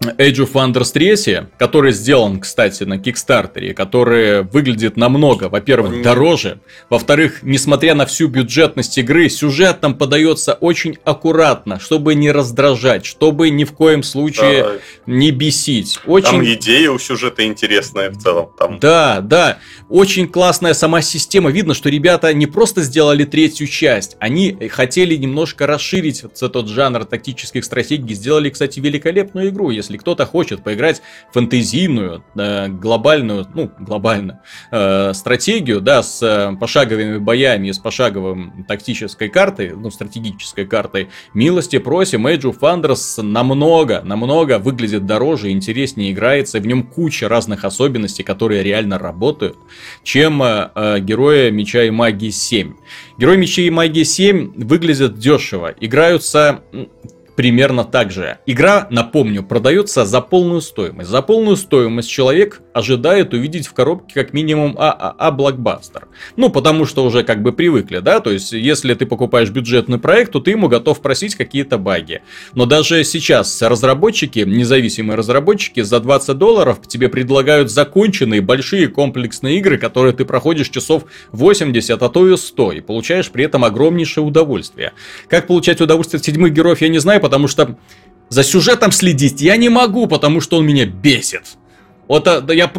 [0.10, 7.40] Age of Wonders 3, который сделан, кстати, на Кикстартере, который выглядит намного, во-первых, дороже, во-вторых,
[7.44, 13.64] несмотря на всю бюджетность игры, сюжет там подается очень аккуратно, чтобы не раздражать, чтобы ни
[13.64, 14.72] в коем случае да.
[15.08, 16.00] не бесить.
[16.06, 16.32] Очень...
[16.32, 18.50] Там идея у сюжета интересная в целом.
[18.58, 18.80] Там...
[18.80, 21.52] Да, да, очень классная сама система.
[21.52, 27.06] Видно, что ребята не просто сделали третью часть, они хотели немножко расширить вот этот жанр
[27.06, 31.02] тактических стратегий, сделали, кстати, великолепную игру, если если кто-то хочет поиграть
[31.34, 34.40] фэнтезийную, э, глобальную, ну, глобальную
[34.72, 41.10] э, стратегию, да, с э, пошаговыми боями и с пошаговым тактической картой, ну, стратегической картой,
[41.34, 47.64] милости просим, Age of Wonders намного, намного выглядит дороже, интереснее играется, в нем куча разных
[47.64, 49.58] особенностей, которые реально работают,
[50.04, 52.74] чем э, э Герои Меча и Магии 7.
[53.18, 56.64] Герой Меча и Магии 7 выглядят дешево, играются
[57.36, 58.40] примерно так же.
[58.46, 61.10] Игра, напомню, продается за полную стоимость.
[61.10, 66.08] За полную стоимость человек ожидает увидеть в коробке как минимум ААА блокбастер.
[66.36, 70.32] Ну, потому что уже как бы привыкли, да, то есть если ты покупаешь бюджетный проект,
[70.32, 72.22] то ты ему готов просить какие-то баги.
[72.54, 79.78] Но даже сейчас разработчики, независимые разработчики, за 20 долларов тебе предлагают законченные большие комплексные игры,
[79.78, 84.94] которые ты проходишь часов 80, а то и 100, и получаешь при этом огромнейшее удовольствие.
[85.28, 87.78] Как получать удовольствие от седьмых героев, я не знаю, потому что
[88.30, 91.58] за сюжетом следить я не могу, потому что он меня бесит.
[92.08, 92.72] Вот а, да, я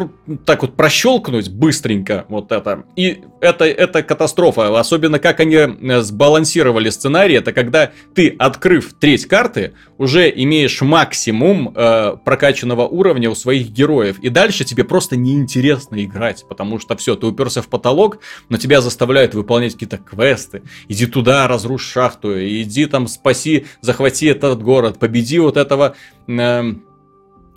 [0.45, 2.83] так вот прощелкнуть быстренько вот это.
[2.95, 4.79] И это, это катастрофа.
[4.79, 7.35] Особенно как они э, сбалансировали сценарий.
[7.35, 14.19] Это когда ты, открыв треть карты, уже имеешь максимум э, прокачанного уровня у своих героев.
[14.19, 16.45] И дальше тебе просто неинтересно играть.
[16.47, 18.19] Потому что все, ты уперся в потолок,
[18.49, 20.61] но тебя заставляют выполнять какие-то квесты.
[20.87, 22.33] Иди туда, разрушь шахту.
[22.39, 24.99] Иди там, спаси, захвати этот город.
[24.99, 25.95] Победи вот этого...
[26.27, 26.73] Э,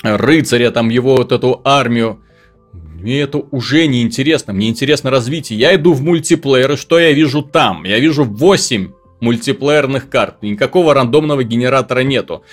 [0.03, 2.23] рыцаря, там его вот эту армию.
[2.73, 5.59] Мне это уже не интересно, мне интересно развитие.
[5.59, 7.85] Я иду в мультиплеер, и что я вижу там?
[7.85, 10.43] Я вижу 8 мультиплеерных карт.
[10.43, 12.45] Никакого рандомного генератора нету.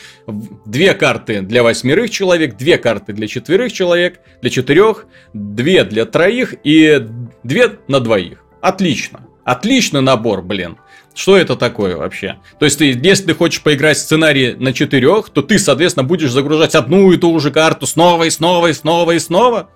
[0.66, 6.56] Две карты для восьмерых человек, две карты для четверых человек, для четырех, две для троих
[6.64, 7.08] и
[7.44, 8.44] две на двоих.
[8.62, 9.28] Отлично.
[9.44, 10.78] Отличный набор, блин.
[11.16, 12.36] Что это такое вообще?
[12.60, 16.76] То есть, ты, если ты хочешь поиграть сценарий на четырех, то ты, соответственно, будешь загружать
[16.76, 19.70] одну и ту же карту снова и снова и снова и снова.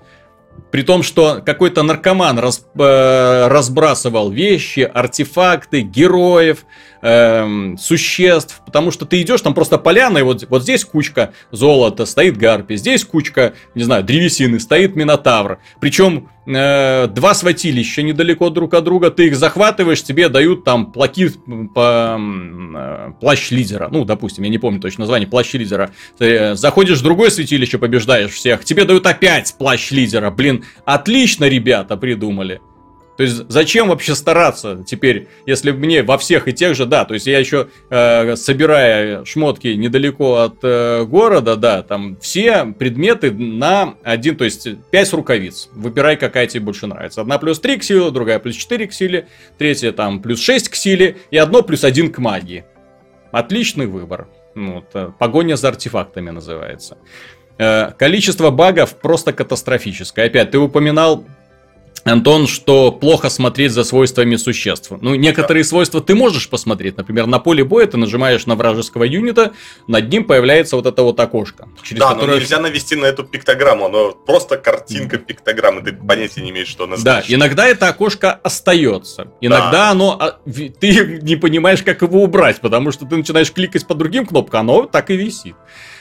[0.69, 6.65] При том, что какой-то наркоман рас, э, разбрасывал вещи, артефакты, героев,
[7.01, 12.05] э, существ, потому что ты идешь, там просто поляна, и вот, вот здесь кучка золота,
[12.05, 15.59] стоит гарпи, здесь кучка, не знаю, древесины, стоит минотавр.
[15.79, 21.29] Причем э, два святилища недалеко друг от друга, ты их захватываешь, тебе дают там плаки,
[21.73, 25.91] по, э, плащ лидера, ну, допустим, я не помню точно название, плащ лидера.
[26.17, 31.97] Ты заходишь в другое святилище, побеждаешь всех, тебе дают опять плащ лидера, блин, отлично ребята
[31.97, 32.61] придумали.
[33.19, 37.15] То есть зачем вообще стараться теперь, если мне во всех и тех же, да, то
[37.15, 43.95] есть я еще э, собирая шмотки недалеко от э, города, да, там все предметы на
[44.03, 45.67] один, то есть 5 рукавиц.
[45.73, 47.19] Выбирай, какая тебе больше нравится.
[47.19, 50.75] Одна плюс 3 к силе, другая плюс 4 к силе, третья там плюс 6 к
[50.75, 52.63] силе и одно плюс 1 к магии.
[53.33, 54.29] Отличный выбор.
[54.55, 56.97] Вот, э, погоня за артефактами называется.
[57.57, 60.27] Э, количество багов просто катастрофическое.
[60.27, 61.25] Опять, ты упоминал
[62.09, 64.91] Антон, что плохо смотреть за свойствами существ.
[65.01, 65.69] Ну, некоторые да.
[65.69, 66.97] свойства ты можешь посмотреть.
[66.97, 69.53] Например, на поле боя ты нажимаешь на вражеского юнита,
[69.87, 71.67] над ним появляется вот это вот окошко.
[71.83, 72.33] Через да, которое...
[72.33, 76.85] но нельзя навести на эту пиктограмму, оно просто картинка пиктограммы, ты понятия не имеешь, что
[76.85, 79.31] она Да, иногда это окошко остается.
[79.41, 79.89] Иногда да.
[79.91, 80.17] оно...
[80.19, 80.39] А,
[80.79, 84.85] ты не понимаешь, как его убрать, потому что ты начинаешь кликать по другим кнопкам, оно
[84.85, 85.55] так и висит.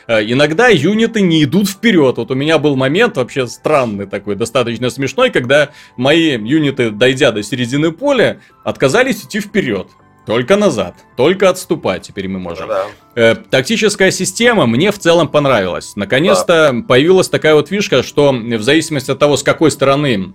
[0.08, 2.16] Э, иногда юниты не идут вперед.
[2.16, 7.44] Вот у меня был момент вообще странный такой, достаточно смешной, когда мои юниты, дойдя до
[7.44, 9.88] середины поля, отказались идти вперед.
[10.26, 12.68] Только назад, только отступать теперь мы можем.
[12.68, 12.86] Да.
[13.18, 15.94] Э, тактическая система мне в целом понравилась.
[15.96, 16.82] Наконец-то да.
[16.86, 20.32] появилась такая вот фишка, что в зависимости от того, с какой стороны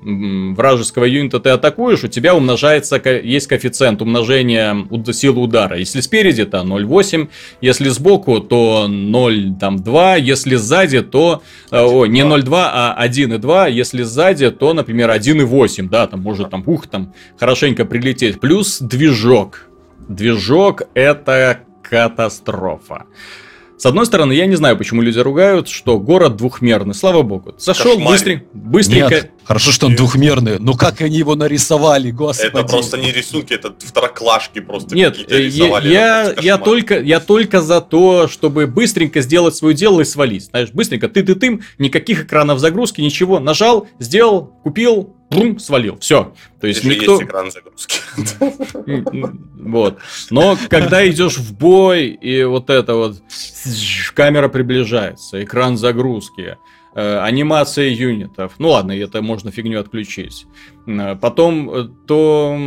[0.53, 4.75] вражеского юнита ты атакуешь, у тебя умножается, есть коэффициент умножения
[5.13, 5.77] силы удара.
[5.77, 7.29] Если спереди, то 0,8,
[7.61, 11.41] если сбоку, то 0,2, если сзади, то...
[11.71, 16.63] Э, о, не 0,2, а 1,2, если сзади, то, например, 1,8, да, там может там,
[16.65, 18.41] ух, там хорошенько прилететь.
[18.41, 19.69] Плюс движок
[20.09, 23.05] Движок это катастрофа.
[23.83, 26.93] С одной стороны, я не знаю, почему люди ругают, что город двухмерный.
[26.93, 27.53] Слава богу.
[27.57, 28.45] Зашел быстренько.
[28.53, 29.09] быстренько.
[29.09, 30.57] Нет, хорошо, что он двухмерный.
[30.57, 32.47] Но как они его нарисовали, господи.
[32.47, 37.81] Это просто не рисунки, это второклашки просто Нет, я, я, я, только, я только за
[37.81, 40.45] то, чтобы быстренько сделать свое дело и свалить.
[40.45, 43.39] Знаешь, быстренько, ты-ты-тым, никаких экранов загрузки, ничего.
[43.39, 45.97] Нажал, сделал, купил, брум, свалил.
[45.99, 46.33] Все.
[46.59, 47.13] То есть Здесь никто...
[47.13, 47.99] есть экран загрузки.
[49.63, 49.99] Вот.
[50.29, 53.21] Но когда идешь в бой, и вот это вот
[54.13, 56.57] камера приближается, экран загрузки,
[56.95, 58.53] э, анимация юнитов.
[58.59, 60.45] Ну ладно, это можно фигню отключить.
[60.85, 62.57] Э, потом э, то...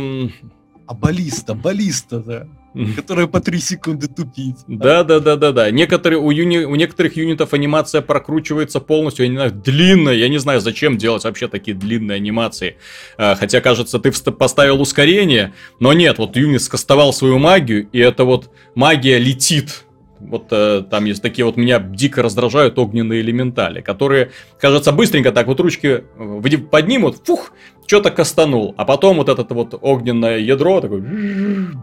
[0.87, 2.47] А баллиста, баллиста, да
[2.95, 4.55] которая по 3 секунды тупит.
[4.67, 5.71] Да, да, да, да, да.
[5.71, 9.25] Некоторые, у, юни, у некоторых юнитов анимация прокручивается полностью.
[9.25, 10.15] Я не знаю, длинная.
[10.15, 12.77] Я не знаю, зачем делать вообще такие длинные анимации.
[13.17, 18.23] А, хотя, кажется, ты поставил ускорение, но нет, вот юнит скастовал свою магию, и это
[18.23, 19.83] вот магия летит
[20.19, 25.47] вот э, там есть такие вот меня дико раздражают огненные элементали, которые, кажется, быстренько так
[25.47, 27.51] вот ручки э, поднимут, фух,
[27.87, 31.01] что-то кастанул, а потом вот это вот огненное ядро такое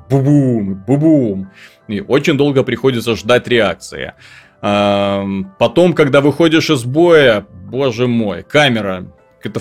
[0.08, 1.50] бубум,
[1.88, 4.12] и очень долго приходится ждать реакции.
[4.60, 9.06] Потом, когда выходишь из боя, боже мой, камера
[9.42, 9.60] это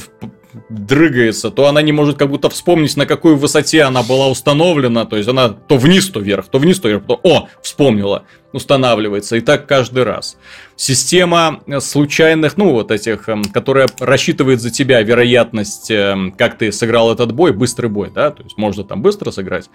[0.70, 5.06] дрыгается, то она не может как будто вспомнить, на какой высоте она была установлена.
[5.06, 9.36] То есть она то вниз, то вверх, то вниз, то вверх, то о, вспомнила, устанавливается.
[9.36, 10.38] И так каждый раз.
[10.76, 17.12] Система случайных, ну вот этих, эм, которая рассчитывает за тебя вероятность, эм, как ты сыграл
[17.12, 19.70] этот бой, быстрый бой, да, то есть можно там быстро сыграть.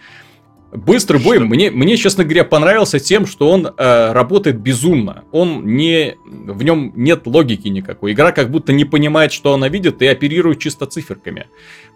[0.71, 5.25] Быстрый бой мне, мне, честно говоря, понравился тем, что он э, работает безумно.
[5.33, 8.13] Он не, в нем нет логики никакой.
[8.13, 11.47] Игра как будто не понимает, что она видит, и оперирует чисто циферками.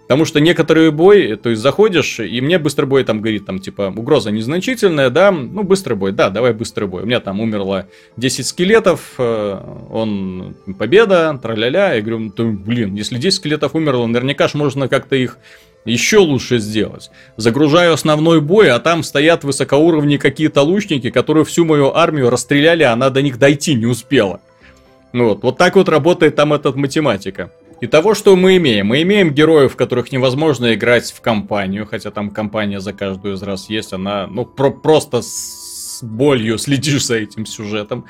[0.02, 3.92] Потому что некоторые бои, то есть заходишь, и мне быстрый бой там говорит, там, типа,
[3.94, 7.02] угроза незначительная, да, ну, быстрый бой, да, давай быстрый бой.
[7.02, 9.60] У меня там умерло 10 скелетов, э,
[9.90, 11.92] он победа, траля-ля.
[11.94, 15.36] Я говорю, блин, если 10 скелетов умерло, наверняка ж можно как-то их
[15.85, 17.11] еще лучше сделать.
[17.37, 22.93] Загружаю основной бой, а там стоят высокоуровневые какие-то лучники, которые всю мою армию расстреляли, а
[22.93, 24.41] она до них дойти не успела.
[25.12, 27.51] Ну вот, вот так вот работает там эта математика.
[27.80, 28.87] И того, что мы имеем?
[28.87, 33.68] Мы имеем героев, которых невозможно играть в компанию, хотя там компания за каждую из раз
[33.68, 35.20] есть, она, ну, про просто
[36.03, 38.07] с болью следишь за этим сюжетом.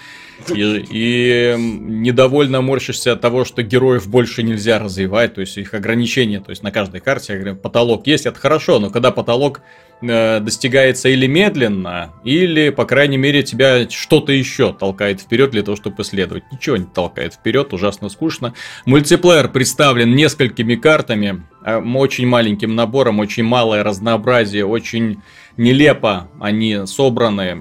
[0.52, 6.40] И, и недовольно морщишься от того, что героев больше нельзя развивать, то есть их ограничения,
[6.40, 9.60] то есть на каждой карте потолок есть, это хорошо, но когда потолок
[10.00, 15.76] э, достигается или медленно, или, по крайней мере, тебя что-то еще толкает вперед для того,
[15.76, 16.42] чтобы исследовать.
[16.50, 18.54] Ничего не толкает вперед, ужасно скучно.
[18.84, 25.20] Мультиплеер представлен несколькими картами, э, очень маленьким набором, очень малое разнообразие, очень
[25.56, 27.58] нелепо они собраны.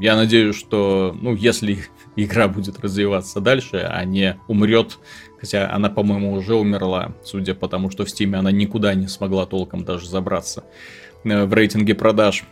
[0.00, 1.78] Я надеюсь, что, ну, если
[2.16, 4.98] игра будет развиваться дальше, а не умрет.
[5.40, 9.46] Хотя она, по-моему, уже умерла, судя по тому, что в Steam она никуда не смогла
[9.46, 10.64] толком даже забраться
[11.24, 12.44] э, в рейтинге продаж.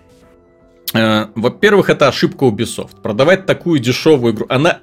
[0.94, 3.00] Э, во-первых, это ошибка Ubisoft.
[3.02, 4.80] Продавать такую дешевую игру, она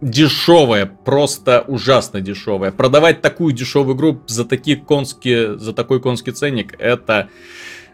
[0.00, 2.72] дешевая, просто ужасно дешевая.
[2.72, 7.28] Продавать такую дешевую игру за такие конские, за такой конский ценник, это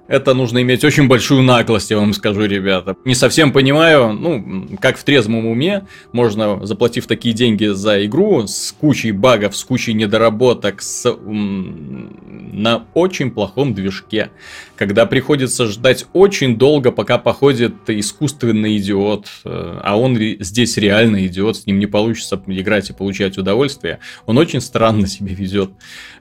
[0.07, 2.96] это нужно иметь очень большую наглость, я вам скажу, ребята.
[3.05, 8.74] Не совсем понимаю, ну, как в трезвом уме можно, заплатив такие деньги за игру с
[8.78, 14.30] кучей багов, с кучей недоработок, с, на очень плохом движке,
[14.76, 21.57] когда приходится ждать очень долго, пока походит искусственный идиот, э, а он здесь реально идиот,
[21.57, 25.70] с ним не получится играть и получать удовольствие, он очень странно себя ведет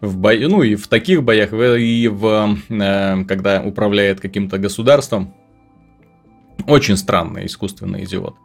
[0.02, 5.34] в бою, ну и в таких боях, и в, э, когда управляет каким-то государством.
[6.68, 8.36] Очень странный искусственный идиот.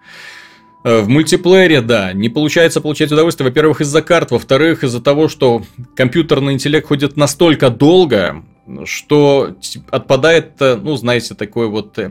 [0.85, 5.63] Э, в мультиплеере, да, не получается получать удовольствие, во-первых, из-за карт, во-вторых, из-за того, что
[5.95, 8.43] компьютерный интеллект ходит настолько долго,
[8.85, 9.57] что
[9.91, 12.11] отпадает, э, ну, знаете, такой вот э,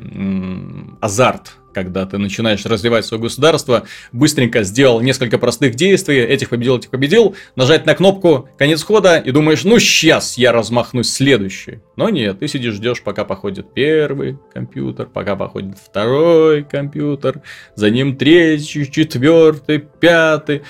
[1.02, 6.90] азарт когда ты начинаешь развивать свое государство, быстренько сделал несколько простых действий, этих победил, этих
[6.90, 11.82] победил, нажать на кнопку конец хода и думаешь, ну сейчас я размахнусь следующий.
[11.96, 17.44] Но нет, ты сидишь, ждешь, пока походит первый компьютер, пока походит второй компьютер,
[17.76, 20.64] за ним третий, четвертый, пятый.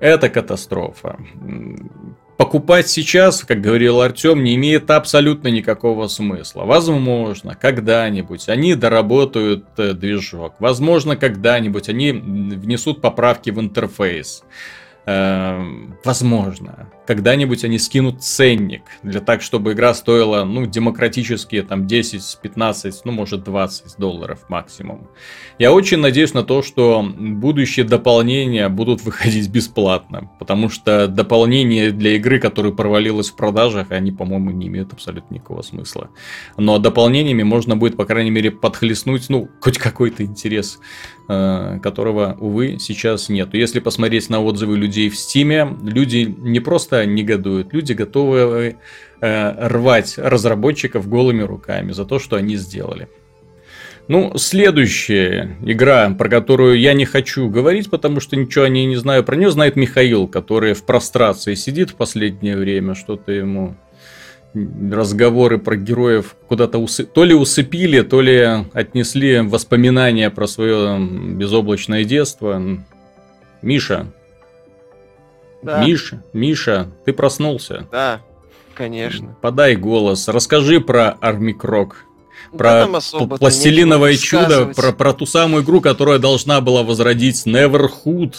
[0.00, 1.16] Это катастрофа
[2.40, 6.64] покупать сейчас, как говорил Артем, не имеет абсолютно никакого смысла.
[6.64, 10.54] Возможно, когда-нибудь они доработают э, движок.
[10.58, 14.42] Возможно, когда-нибудь они внесут поправки в интерфейс.
[15.04, 22.38] Эм, возможно, когда-нибудь они скинут ценник для так, чтобы игра стоила, ну, демократические там 10,
[22.40, 25.08] 15, ну, может 20 долларов максимум.
[25.58, 32.14] Я очень надеюсь на то, что будущие дополнения будут выходить бесплатно, потому что дополнения для
[32.14, 36.10] игры, которая провалилась в продажах, они, по-моему, не имеют абсолютно никакого смысла.
[36.56, 40.78] Но дополнениями можно будет, по крайней мере, подхлестнуть, ну, хоть какой-то интерес,
[41.28, 43.52] э, которого, увы, сейчас нет.
[43.54, 47.72] Если посмотреть на отзывы людей в Стиме, люди не просто негодуют.
[47.72, 48.76] Люди готовы
[49.20, 53.08] э, рвать разработчиков голыми руками за то, что они сделали.
[54.08, 58.96] Ну, следующая игра, про которую я не хочу говорить, потому что ничего о ней не
[58.96, 59.22] знаю.
[59.22, 63.76] Про нее знает Михаил, который в прострации сидит в последнее время, что-то ему
[64.52, 67.04] разговоры про героев куда-то усы...
[67.04, 72.60] то ли усыпили, то ли отнесли воспоминания про свое безоблачное детство.
[73.62, 74.06] Миша,
[75.62, 75.84] да.
[75.84, 77.86] Миша, Миша, ты проснулся?
[77.90, 78.20] Да,
[78.74, 79.36] конечно.
[79.40, 82.04] Подай голос, расскажи про Армикрок.
[82.56, 88.34] Про да, пластилиновое чудо, про, про ту самую игру, которая должна была возродить Neverhood,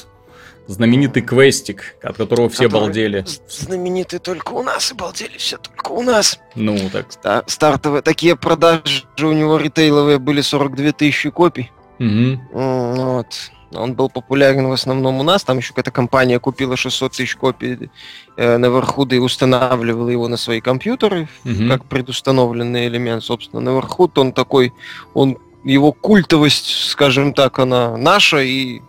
[0.68, 3.26] знаменитый квестик, от которого все Который балдели.
[3.48, 6.40] Знаменитый только у нас и балдели все только у нас.
[6.56, 7.12] Ну, так.
[7.12, 11.72] Ста- стартовые такие продажи у него ритейловые были 42 тысячи копий.
[12.00, 12.42] Угу.
[12.52, 13.28] Вот.
[13.74, 15.44] Он был популярен в основном у нас.
[15.44, 17.90] Там еще какая-то компания купила 600 тысяч копий
[18.38, 21.68] э, Neverhood и устанавливала его на свои компьютеры угу.
[21.68, 23.24] как предустановленный элемент.
[23.24, 24.74] Собственно, Neverhood, он такой,
[25.14, 28.82] он его культовость, скажем так, она наша, и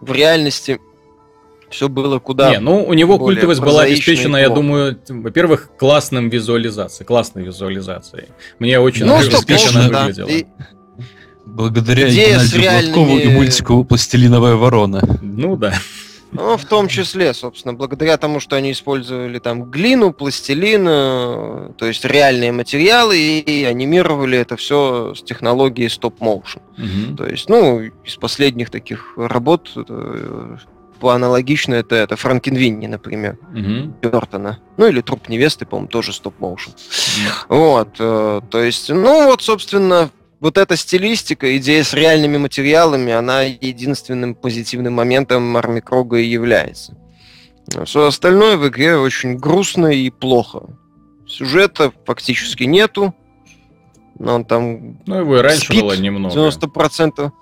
[0.00, 0.80] в реальности
[1.70, 7.06] все было куда Не, ну у него культовость была обеспечена, я думаю, во-первых, классным визуализацией,
[7.06, 8.28] классной визуализацией.
[8.58, 10.02] Мне очень ну, она да.
[10.04, 10.28] выглядела.
[10.28, 10.46] И,
[11.56, 12.92] Благодаря Идея Геннадию реальными...
[12.92, 15.00] Гладкову и мультику «Пластилиновая ворона».
[15.22, 15.72] Ну да.
[16.32, 21.86] Ну, в том числе, собственно, благодаря тому, что они использовали там глину, пластилин, э, то
[21.86, 26.60] есть реальные материалы, и анимировали это все с технологией стоп-моушен.
[26.76, 27.16] Угу.
[27.16, 30.56] То есть, ну, из последних таких работ э,
[31.00, 33.94] по аналогично это, это Франкенвинни, например, угу.
[34.02, 34.58] Бертона.
[34.76, 36.72] Ну или Труп невесты, по-моему, тоже стоп-моушен.
[37.48, 37.56] Угу.
[37.56, 40.10] Вот, э, то есть, ну вот, собственно,
[40.40, 46.96] вот эта стилистика, идея с реальными материалами, она единственным позитивным моментом Армикрога и является.
[47.84, 50.68] Все остальное в игре очень грустно и плохо.
[51.26, 53.14] Сюжета фактически нету.
[54.18, 54.98] Но он там...
[55.06, 56.34] Ну, его и раньше было немного.
[56.34, 57.32] 90%.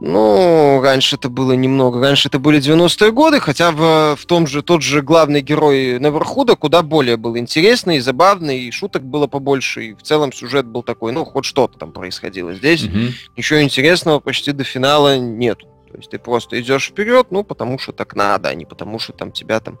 [0.00, 2.00] Ну, раньше это было немного.
[2.00, 6.54] Раньше это были 90-е годы, хотя в, в том же тот же главный герой Неверхуда
[6.54, 10.82] куда более был интересный и забавный, и шуток было побольше, и в целом сюжет был
[10.82, 12.54] такой, ну, хоть что-то там происходило.
[12.54, 12.98] Здесь угу.
[13.36, 15.58] ничего интересного почти до финала нет.
[15.90, 19.12] То есть ты просто идешь вперед, ну, потому что так надо, а не потому что
[19.14, 19.78] там тебя там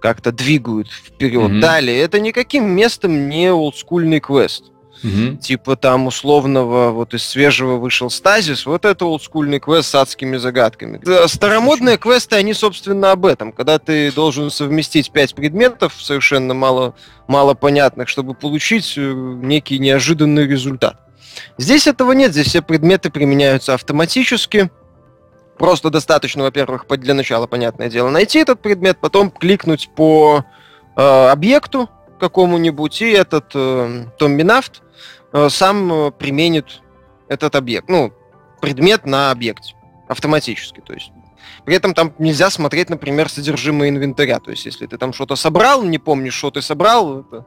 [0.00, 1.50] как-то двигают вперед.
[1.50, 1.60] Угу.
[1.60, 4.72] Далее, это никаким местом не олдскульный квест.
[5.02, 5.36] Угу.
[5.36, 11.00] Типа там условного, вот из свежего вышел стазис, вот это олдскульный квест с адскими загадками.
[11.26, 13.52] Старомодные квесты, они, собственно, об этом.
[13.52, 16.94] Когда ты должен совместить пять предметов, совершенно мало,
[17.26, 20.98] мало понятных, чтобы получить э, некий неожиданный результат.
[21.56, 24.70] Здесь этого нет, здесь все предметы применяются автоматически.
[25.58, 30.44] Просто достаточно, во-первых, для начала, понятное дело, найти этот предмет, потом кликнуть по
[30.96, 31.88] э, объекту
[32.18, 34.82] какому-нибудь, и этот э, Томбинафт
[35.32, 36.82] Э, сам э, применит
[37.28, 38.12] этот объект, ну,
[38.60, 39.74] предмет на объекте
[40.08, 40.80] автоматически.
[40.80, 41.12] То есть
[41.66, 44.40] при этом там нельзя смотреть, например, содержимое инвентаря.
[44.40, 47.44] То есть, если ты там что-то собрал, не помнишь, что ты собрал, это,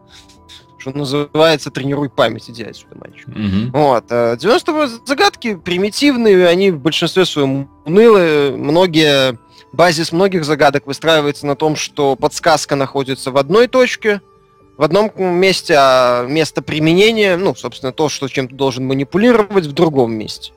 [0.77, 3.27] что называется, тренируй память, иди отсюда, мальчик.
[3.27, 3.71] Mm-hmm.
[3.71, 4.05] Вот.
[4.39, 8.51] 90 а загадки примитивные, они в большинстве своем унылые.
[8.51, 9.39] Многие,
[9.73, 14.21] базис многих загадок выстраивается на том, что подсказка находится в одной точке,
[14.77, 19.73] в одном месте, а место применения, ну, собственно, то, что чем ты должен манипулировать, в
[19.73, 20.53] другом месте.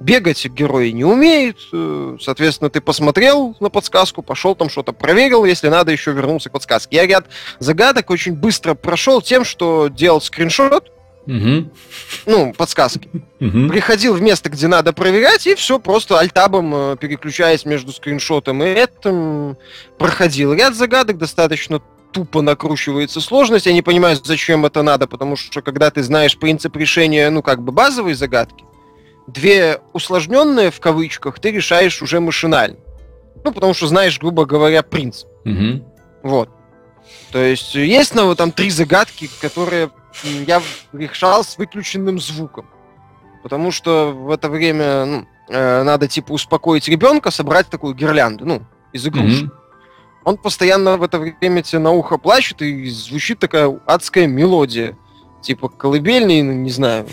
[0.00, 5.68] Бегать герои не умеют, э, соответственно, ты посмотрел на подсказку, пошел там что-то проверил, если
[5.68, 6.96] надо, еще вернулся к подсказке.
[6.96, 7.26] Я ряд
[7.58, 10.92] загадок очень быстро прошел тем, что делал скриншот,
[11.28, 11.70] Угу.
[12.24, 13.10] Ну, подсказки.
[13.38, 13.68] Угу.
[13.68, 18.66] Приходил в место, где надо проверять, и все, просто альтабом, э, переключаясь между скриншотом и
[18.66, 19.58] этим,
[19.98, 21.82] проходил ряд загадок, достаточно
[22.18, 23.66] тупо накручивается сложность.
[23.66, 27.62] Я не понимаю, зачем это надо, потому что когда ты знаешь принцип решения, ну, как
[27.62, 28.64] бы базовой загадки,
[29.28, 32.76] две усложненные, в кавычках, ты решаешь уже машинально.
[33.44, 35.28] Ну, потому что знаешь, грубо говоря, принцип.
[35.44, 35.84] Угу.
[36.24, 36.50] Вот.
[37.30, 39.90] То есть есть ну, там три загадки, которые
[40.24, 40.60] я
[40.92, 42.66] решал с выключенным звуком.
[43.44, 48.62] Потому что в это время ну, э, надо типа успокоить ребенка, собрать такую гирлянду, ну,
[48.92, 49.44] из игрушек.
[49.44, 49.57] Mm-hmm.
[50.28, 54.94] Он постоянно в это время тебе на ухо плачет, и звучит такая адская мелодия.
[55.42, 57.06] Типа колыбельный, ну, не знаю,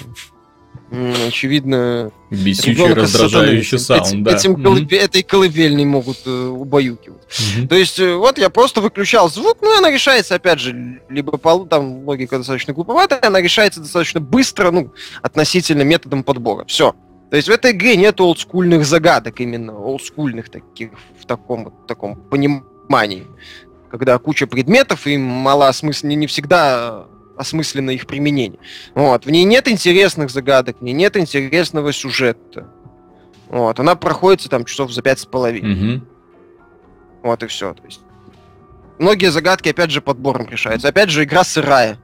[1.26, 2.12] очевидно...
[2.30, 4.36] Бесючий, раздражающий саунд, этим, да.
[4.36, 7.24] Этим колыбе, этой колыбельной могут э, убаюкивать.
[7.30, 7.68] Mm-hmm.
[7.68, 11.38] То есть, э, вот я просто выключал звук, ну, и она решается, опять же, либо
[11.38, 14.92] по, там логика достаточно глуповатая, она решается достаточно быстро, ну,
[15.22, 16.66] относительно методом подбора.
[16.66, 16.94] Все.
[17.30, 22.18] То есть в этой игре нет олдскульных загадок именно, олдскульных таких, в таком, в таком
[22.18, 22.75] понимании.
[23.90, 27.08] Когда куча предметов, и мало смысла, не, не всегда
[27.38, 28.60] осмысленно их применение.
[28.94, 29.26] Вот.
[29.26, 32.68] В ней нет интересных загадок, в ней нет интересного сюжета.
[33.50, 33.80] Вот.
[33.80, 35.98] Она проходится там часов за пять с половиной.
[35.98, 36.06] Угу.
[37.24, 37.74] Вот и все.
[37.74, 38.02] То есть
[39.00, 40.88] многие загадки, опять же, подбором решаются.
[40.88, 42.00] Опять же, игра сырая.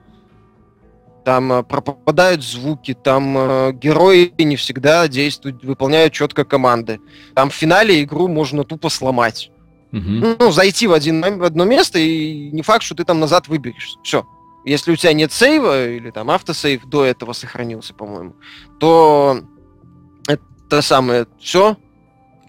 [1.24, 7.00] Там э, пропадают звуки, там э, герои не всегда действуют, выполняют четко команды.
[7.36, 9.51] Там в финале игру можно тупо сломать.
[9.92, 10.38] Угу.
[10.39, 13.98] Ну, зайти в, один, в одно место, и не факт, что ты там назад выберешься.
[14.04, 14.26] Все.
[14.64, 18.36] Если у тебя нет сейва, или там автосейв до этого сохранился, по-моему,
[18.80, 19.42] то
[20.28, 21.78] это самое все.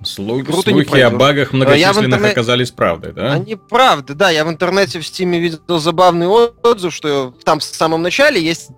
[0.04, 2.32] Слух, слухи о багах многочисленных интернет...
[2.32, 3.32] оказались правдой, да?
[3.32, 4.30] Они правды, да.
[4.30, 8.70] Я в интернете в Стиме видел забавный отзыв, что там в самом начале есть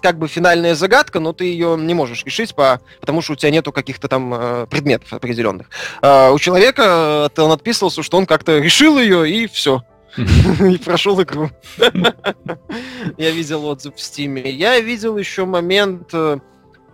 [0.00, 3.50] как бы финальная загадка, но ты ее не можешь решить, по, потому что у тебя
[3.50, 5.68] нету каких-то там э, предметов определенных.
[6.02, 9.82] Э, у человека э, он отписывался, что он как-то решил ее, и все.
[10.16, 11.50] И прошел игру.
[13.18, 14.50] Я видел отзыв в Стиме.
[14.50, 16.38] Я видел еще момент, э,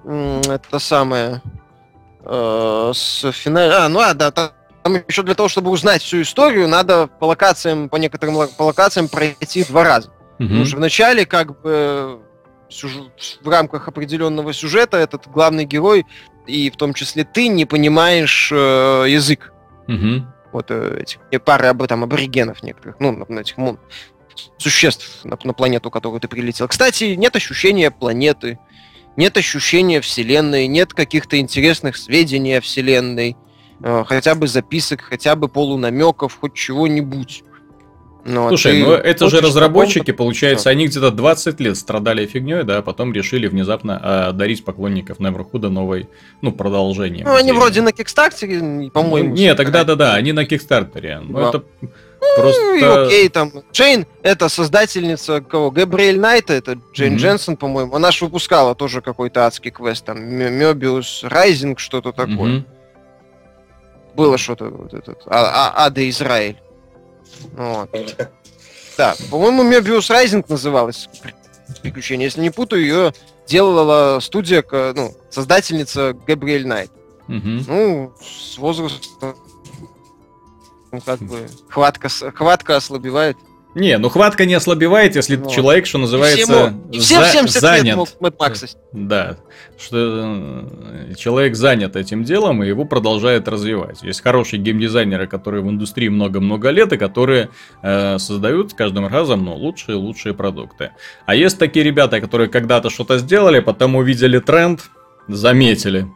[0.04, 1.40] это самое,
[2.24, 3.72] э, с финалом...
[3.72, 4.50] А, ну а, да, там
[5.08, 9.64] еще для того, чтобы узнать всю историю, надо по локациям, по некоторым по локациям пройти
[9.64, 10.10] два раза.
[10.38, 12.20] Потому что вначале как бы
[13.42, 16.06] в рамках определенного сюжета этот главный герой
[16.46, 19.52] и в том числе ты не понимаешь э, язык.
[19.88, 23.78] Угу вот э, этих пары об, там, аборигенов некоторых, ну, на, этих ну,
[24.56, 26.68] существ на, на планету, которую ты прилетел.
[26.68, 28.58] Кстати, нет ощущения планеты,
[29.16, 33.36] нет ощущения Вселенной, нет каких-то интересных сведений о Вселенной,
[33.82, 37.42] э, хотя бы записок, хотя бы полунамеков, хоть чего-нибудь.
[38.26, 42.78] Ну, а Слушай, ну это же разработчики, получается, они где-то 20 лет страдали фигней, да,
[42.78, 46.08] а потом решили внезапно э, дарить поклонников Неверхуда новой,
[46.40, 47.24] ну, продолжение.
[47.24, 49.34] Ну, они вроде на Кикстартере, по-моему.
[49.34, 51.20] Не, тогда да-да, они на Кикстартере.
[51.22, 51.48] Ну, да.
[51.50, 51.64] это
[52.36, 52.62] просто...
[52.62, 55.70] Ну, и окей, там, Джейн, это создательница кого?
[55.70, 57.18] Габриэль Найта, это Джейн mm-hmm.
[57.18, 57.94] Дженсен, по-моему.
[57.94, 62.36] Она же выпускала тоже какой-то адский квест, там, Мёбиус Райзинг, что-то такое.
[62.36, 62.64] Mm-hmm.
[64.16, 66.56] Было что-то, вот этот, а, а, Ада Израиль.
[67.52, 67.90] Вот.
[68.96, 71.08] Да, по-моему, Мебиус Райзинг называлась
[71.82, 72.26] приключение.
[72.26, 73.14] Если не путаю, ее
[73.46, 76.90] делала студия, ну, создательница Габриэль Найт.
[77.28, 77.64] Угу.
[77.66, 79.34] Ну, с возрастом
[80.94, 83.36] ну, как бы хватка, хватка ослабевает.
[83.74, 85.52] Не, ну хватка не ослабевает, если вот.
[85.52, 87.84] человек, что называется, и все, за, 70 занят.
[87.84, 88.76] Лет мог Мэтт.
[88.92, 89.36] Да,
[89.76, 94.02] что э, человек занят этим делом, и его продолжает развивать.
[94.02, 97.50] Есть хорошие геймдизайнеры, которые в индустрии много-много лет, и которые
[97.82, 100.92] э, создают с каждым разом ну, лучшие и лучшие продукты.
[101.26, 104.82] А есть такие ребята, которые когда-то что-то сделали, потом увидели тренд,
[105.26, 106.06] заметили,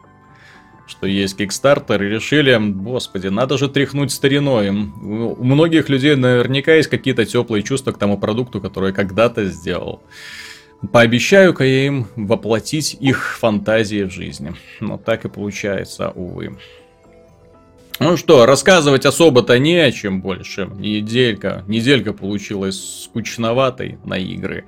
[0.88, 4.70] что есть Kickstarter, и решили, господи, надо же тряхнуть стариной.
[4.70, 10.02] У многих людей наверняка есть какие-то теплые чувства к тому продукту, который когда-то сделал.
[10.92, 14.54] Пообещаю-ка я им воплотить их фантазии в жизни.
[14.80, 16.56] Но так и получается, увы.
[18.00, 20.70] Ну что, рассказывать особо-то не о чем больше.
[20.76, 24.66] Неделька, неделька получилась скучноватой на игры.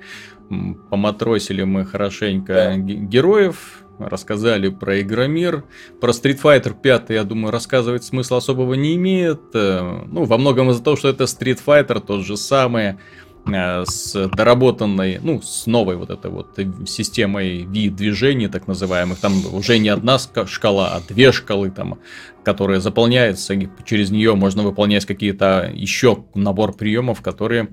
[0.89, 5.63] Поматросили мы хорошенько героев, рассказали про Игромир.
[5.99, 9.41] Про Street Fighter 5, я думаю, рассказывать смысла особого не имеет.
[9.53, 12.97] Э, ну, во многом из-за того, что это Street Fighter, тот же самый,
[13.45, 19.19] э, с доработанной, ну, с новой вот этой вот системой V-движений, так называемых.
[19.19, 21.99] Там уже не одна шкала, а две шкалы, там,
[22.43, 27.69] которые заполняются, и через нее можно выполнять какие-то еще набор приемов, которые,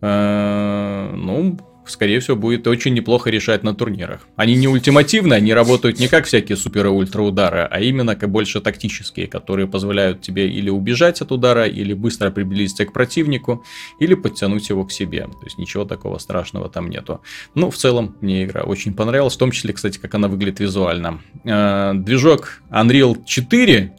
[0.00, 1.58] э, ну,
[1.90, 4.20] скорее всего, будет очень неплохо решать на турнирах.
[4.36, 8.30] Они не ультимативные, они работают не как всякие супер и ультра удары, а именно как
[8.30, 13.64] больше тактические, которые позволяют тебе или убежать от удара, или быстро приблизиться к противнику,
[14.00, 15.22] или подтянуть его к себе.
[15.24, 17.20] То есть ничего такого страшного там нету.
[17.54, 21.20] Ну, в целом, мне игра очень понравилась, в том числе, кстати, как она выглядит визуально.
[21.44, 23.92] Э, движок Unreal 4,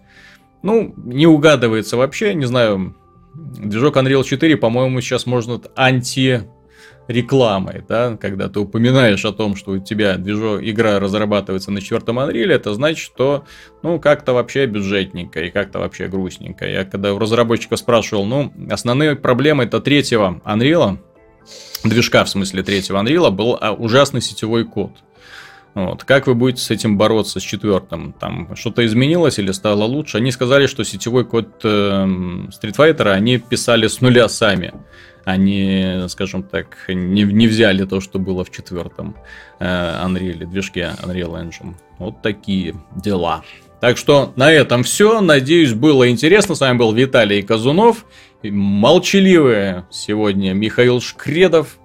[0.63, 2.95] ну, не угадывается вообще, не знаю,
[3.33, 6.43] движок Unreal 4, по-моему, сейчас можно анти
[7.07, 12.19] рекламой, да, когда ты упоминаешь о том, что у тебя движок, игра разрабатывается на четвертом
[12.19, 13.45] Unreal, это значит, что,
[13.81, 16.67] ну, как-то вообще бюджетненько и как-то вообще грустненько.
[16.67, 20.97] Я когда у разработчиков спрашивал, ну, основные проблемы это третьего Unreal,
[21.83, 24.91] движка, в смысле третьего Unreal, был а, ужасный сетевой код.
[25.77, 26.03] Вот.
[26.05, 28.11] Как вы будете с этим бороться, с четвертым?
[28.13, 30.17] Там что-то изменилось или стало лучше?
[30.17, 34.73] Они сказали, что сетевой код э, Street Fighter они писали с нуля сами.
[35.27, 39.13] Они, скажем так, не, не взяли то, что было в четвертом
[39.59, 41.73] э, Unreal, движке Unreal Engine.
[41.99, 43.43] Вот такие дела.
[43.81, 45.19] Так что на этом все.
[45.19, 46.55] Надеюсь, было интересно.
[46.55, 48.05] С вами был Виталий Казунов.
[48.41, 51.77] Молчаливые сегодня Михаил Шкредов.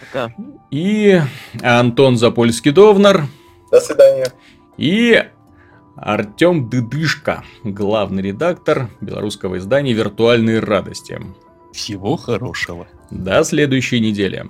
[0.00, 0.34] Пока.
[0.70, 1.22] И
[1.62, 3.22] Антон Запольский-Довнар.
[3.70, 4.30] До свидания.
[4.76, 5.24] И
[5.96, 11.18] Артем Дыдышко, главный редактор белорусского издания «Виртуальные радости».
[11.74, 12.86] Всего хорошего.
[13.10, 14.48] До следующей недели.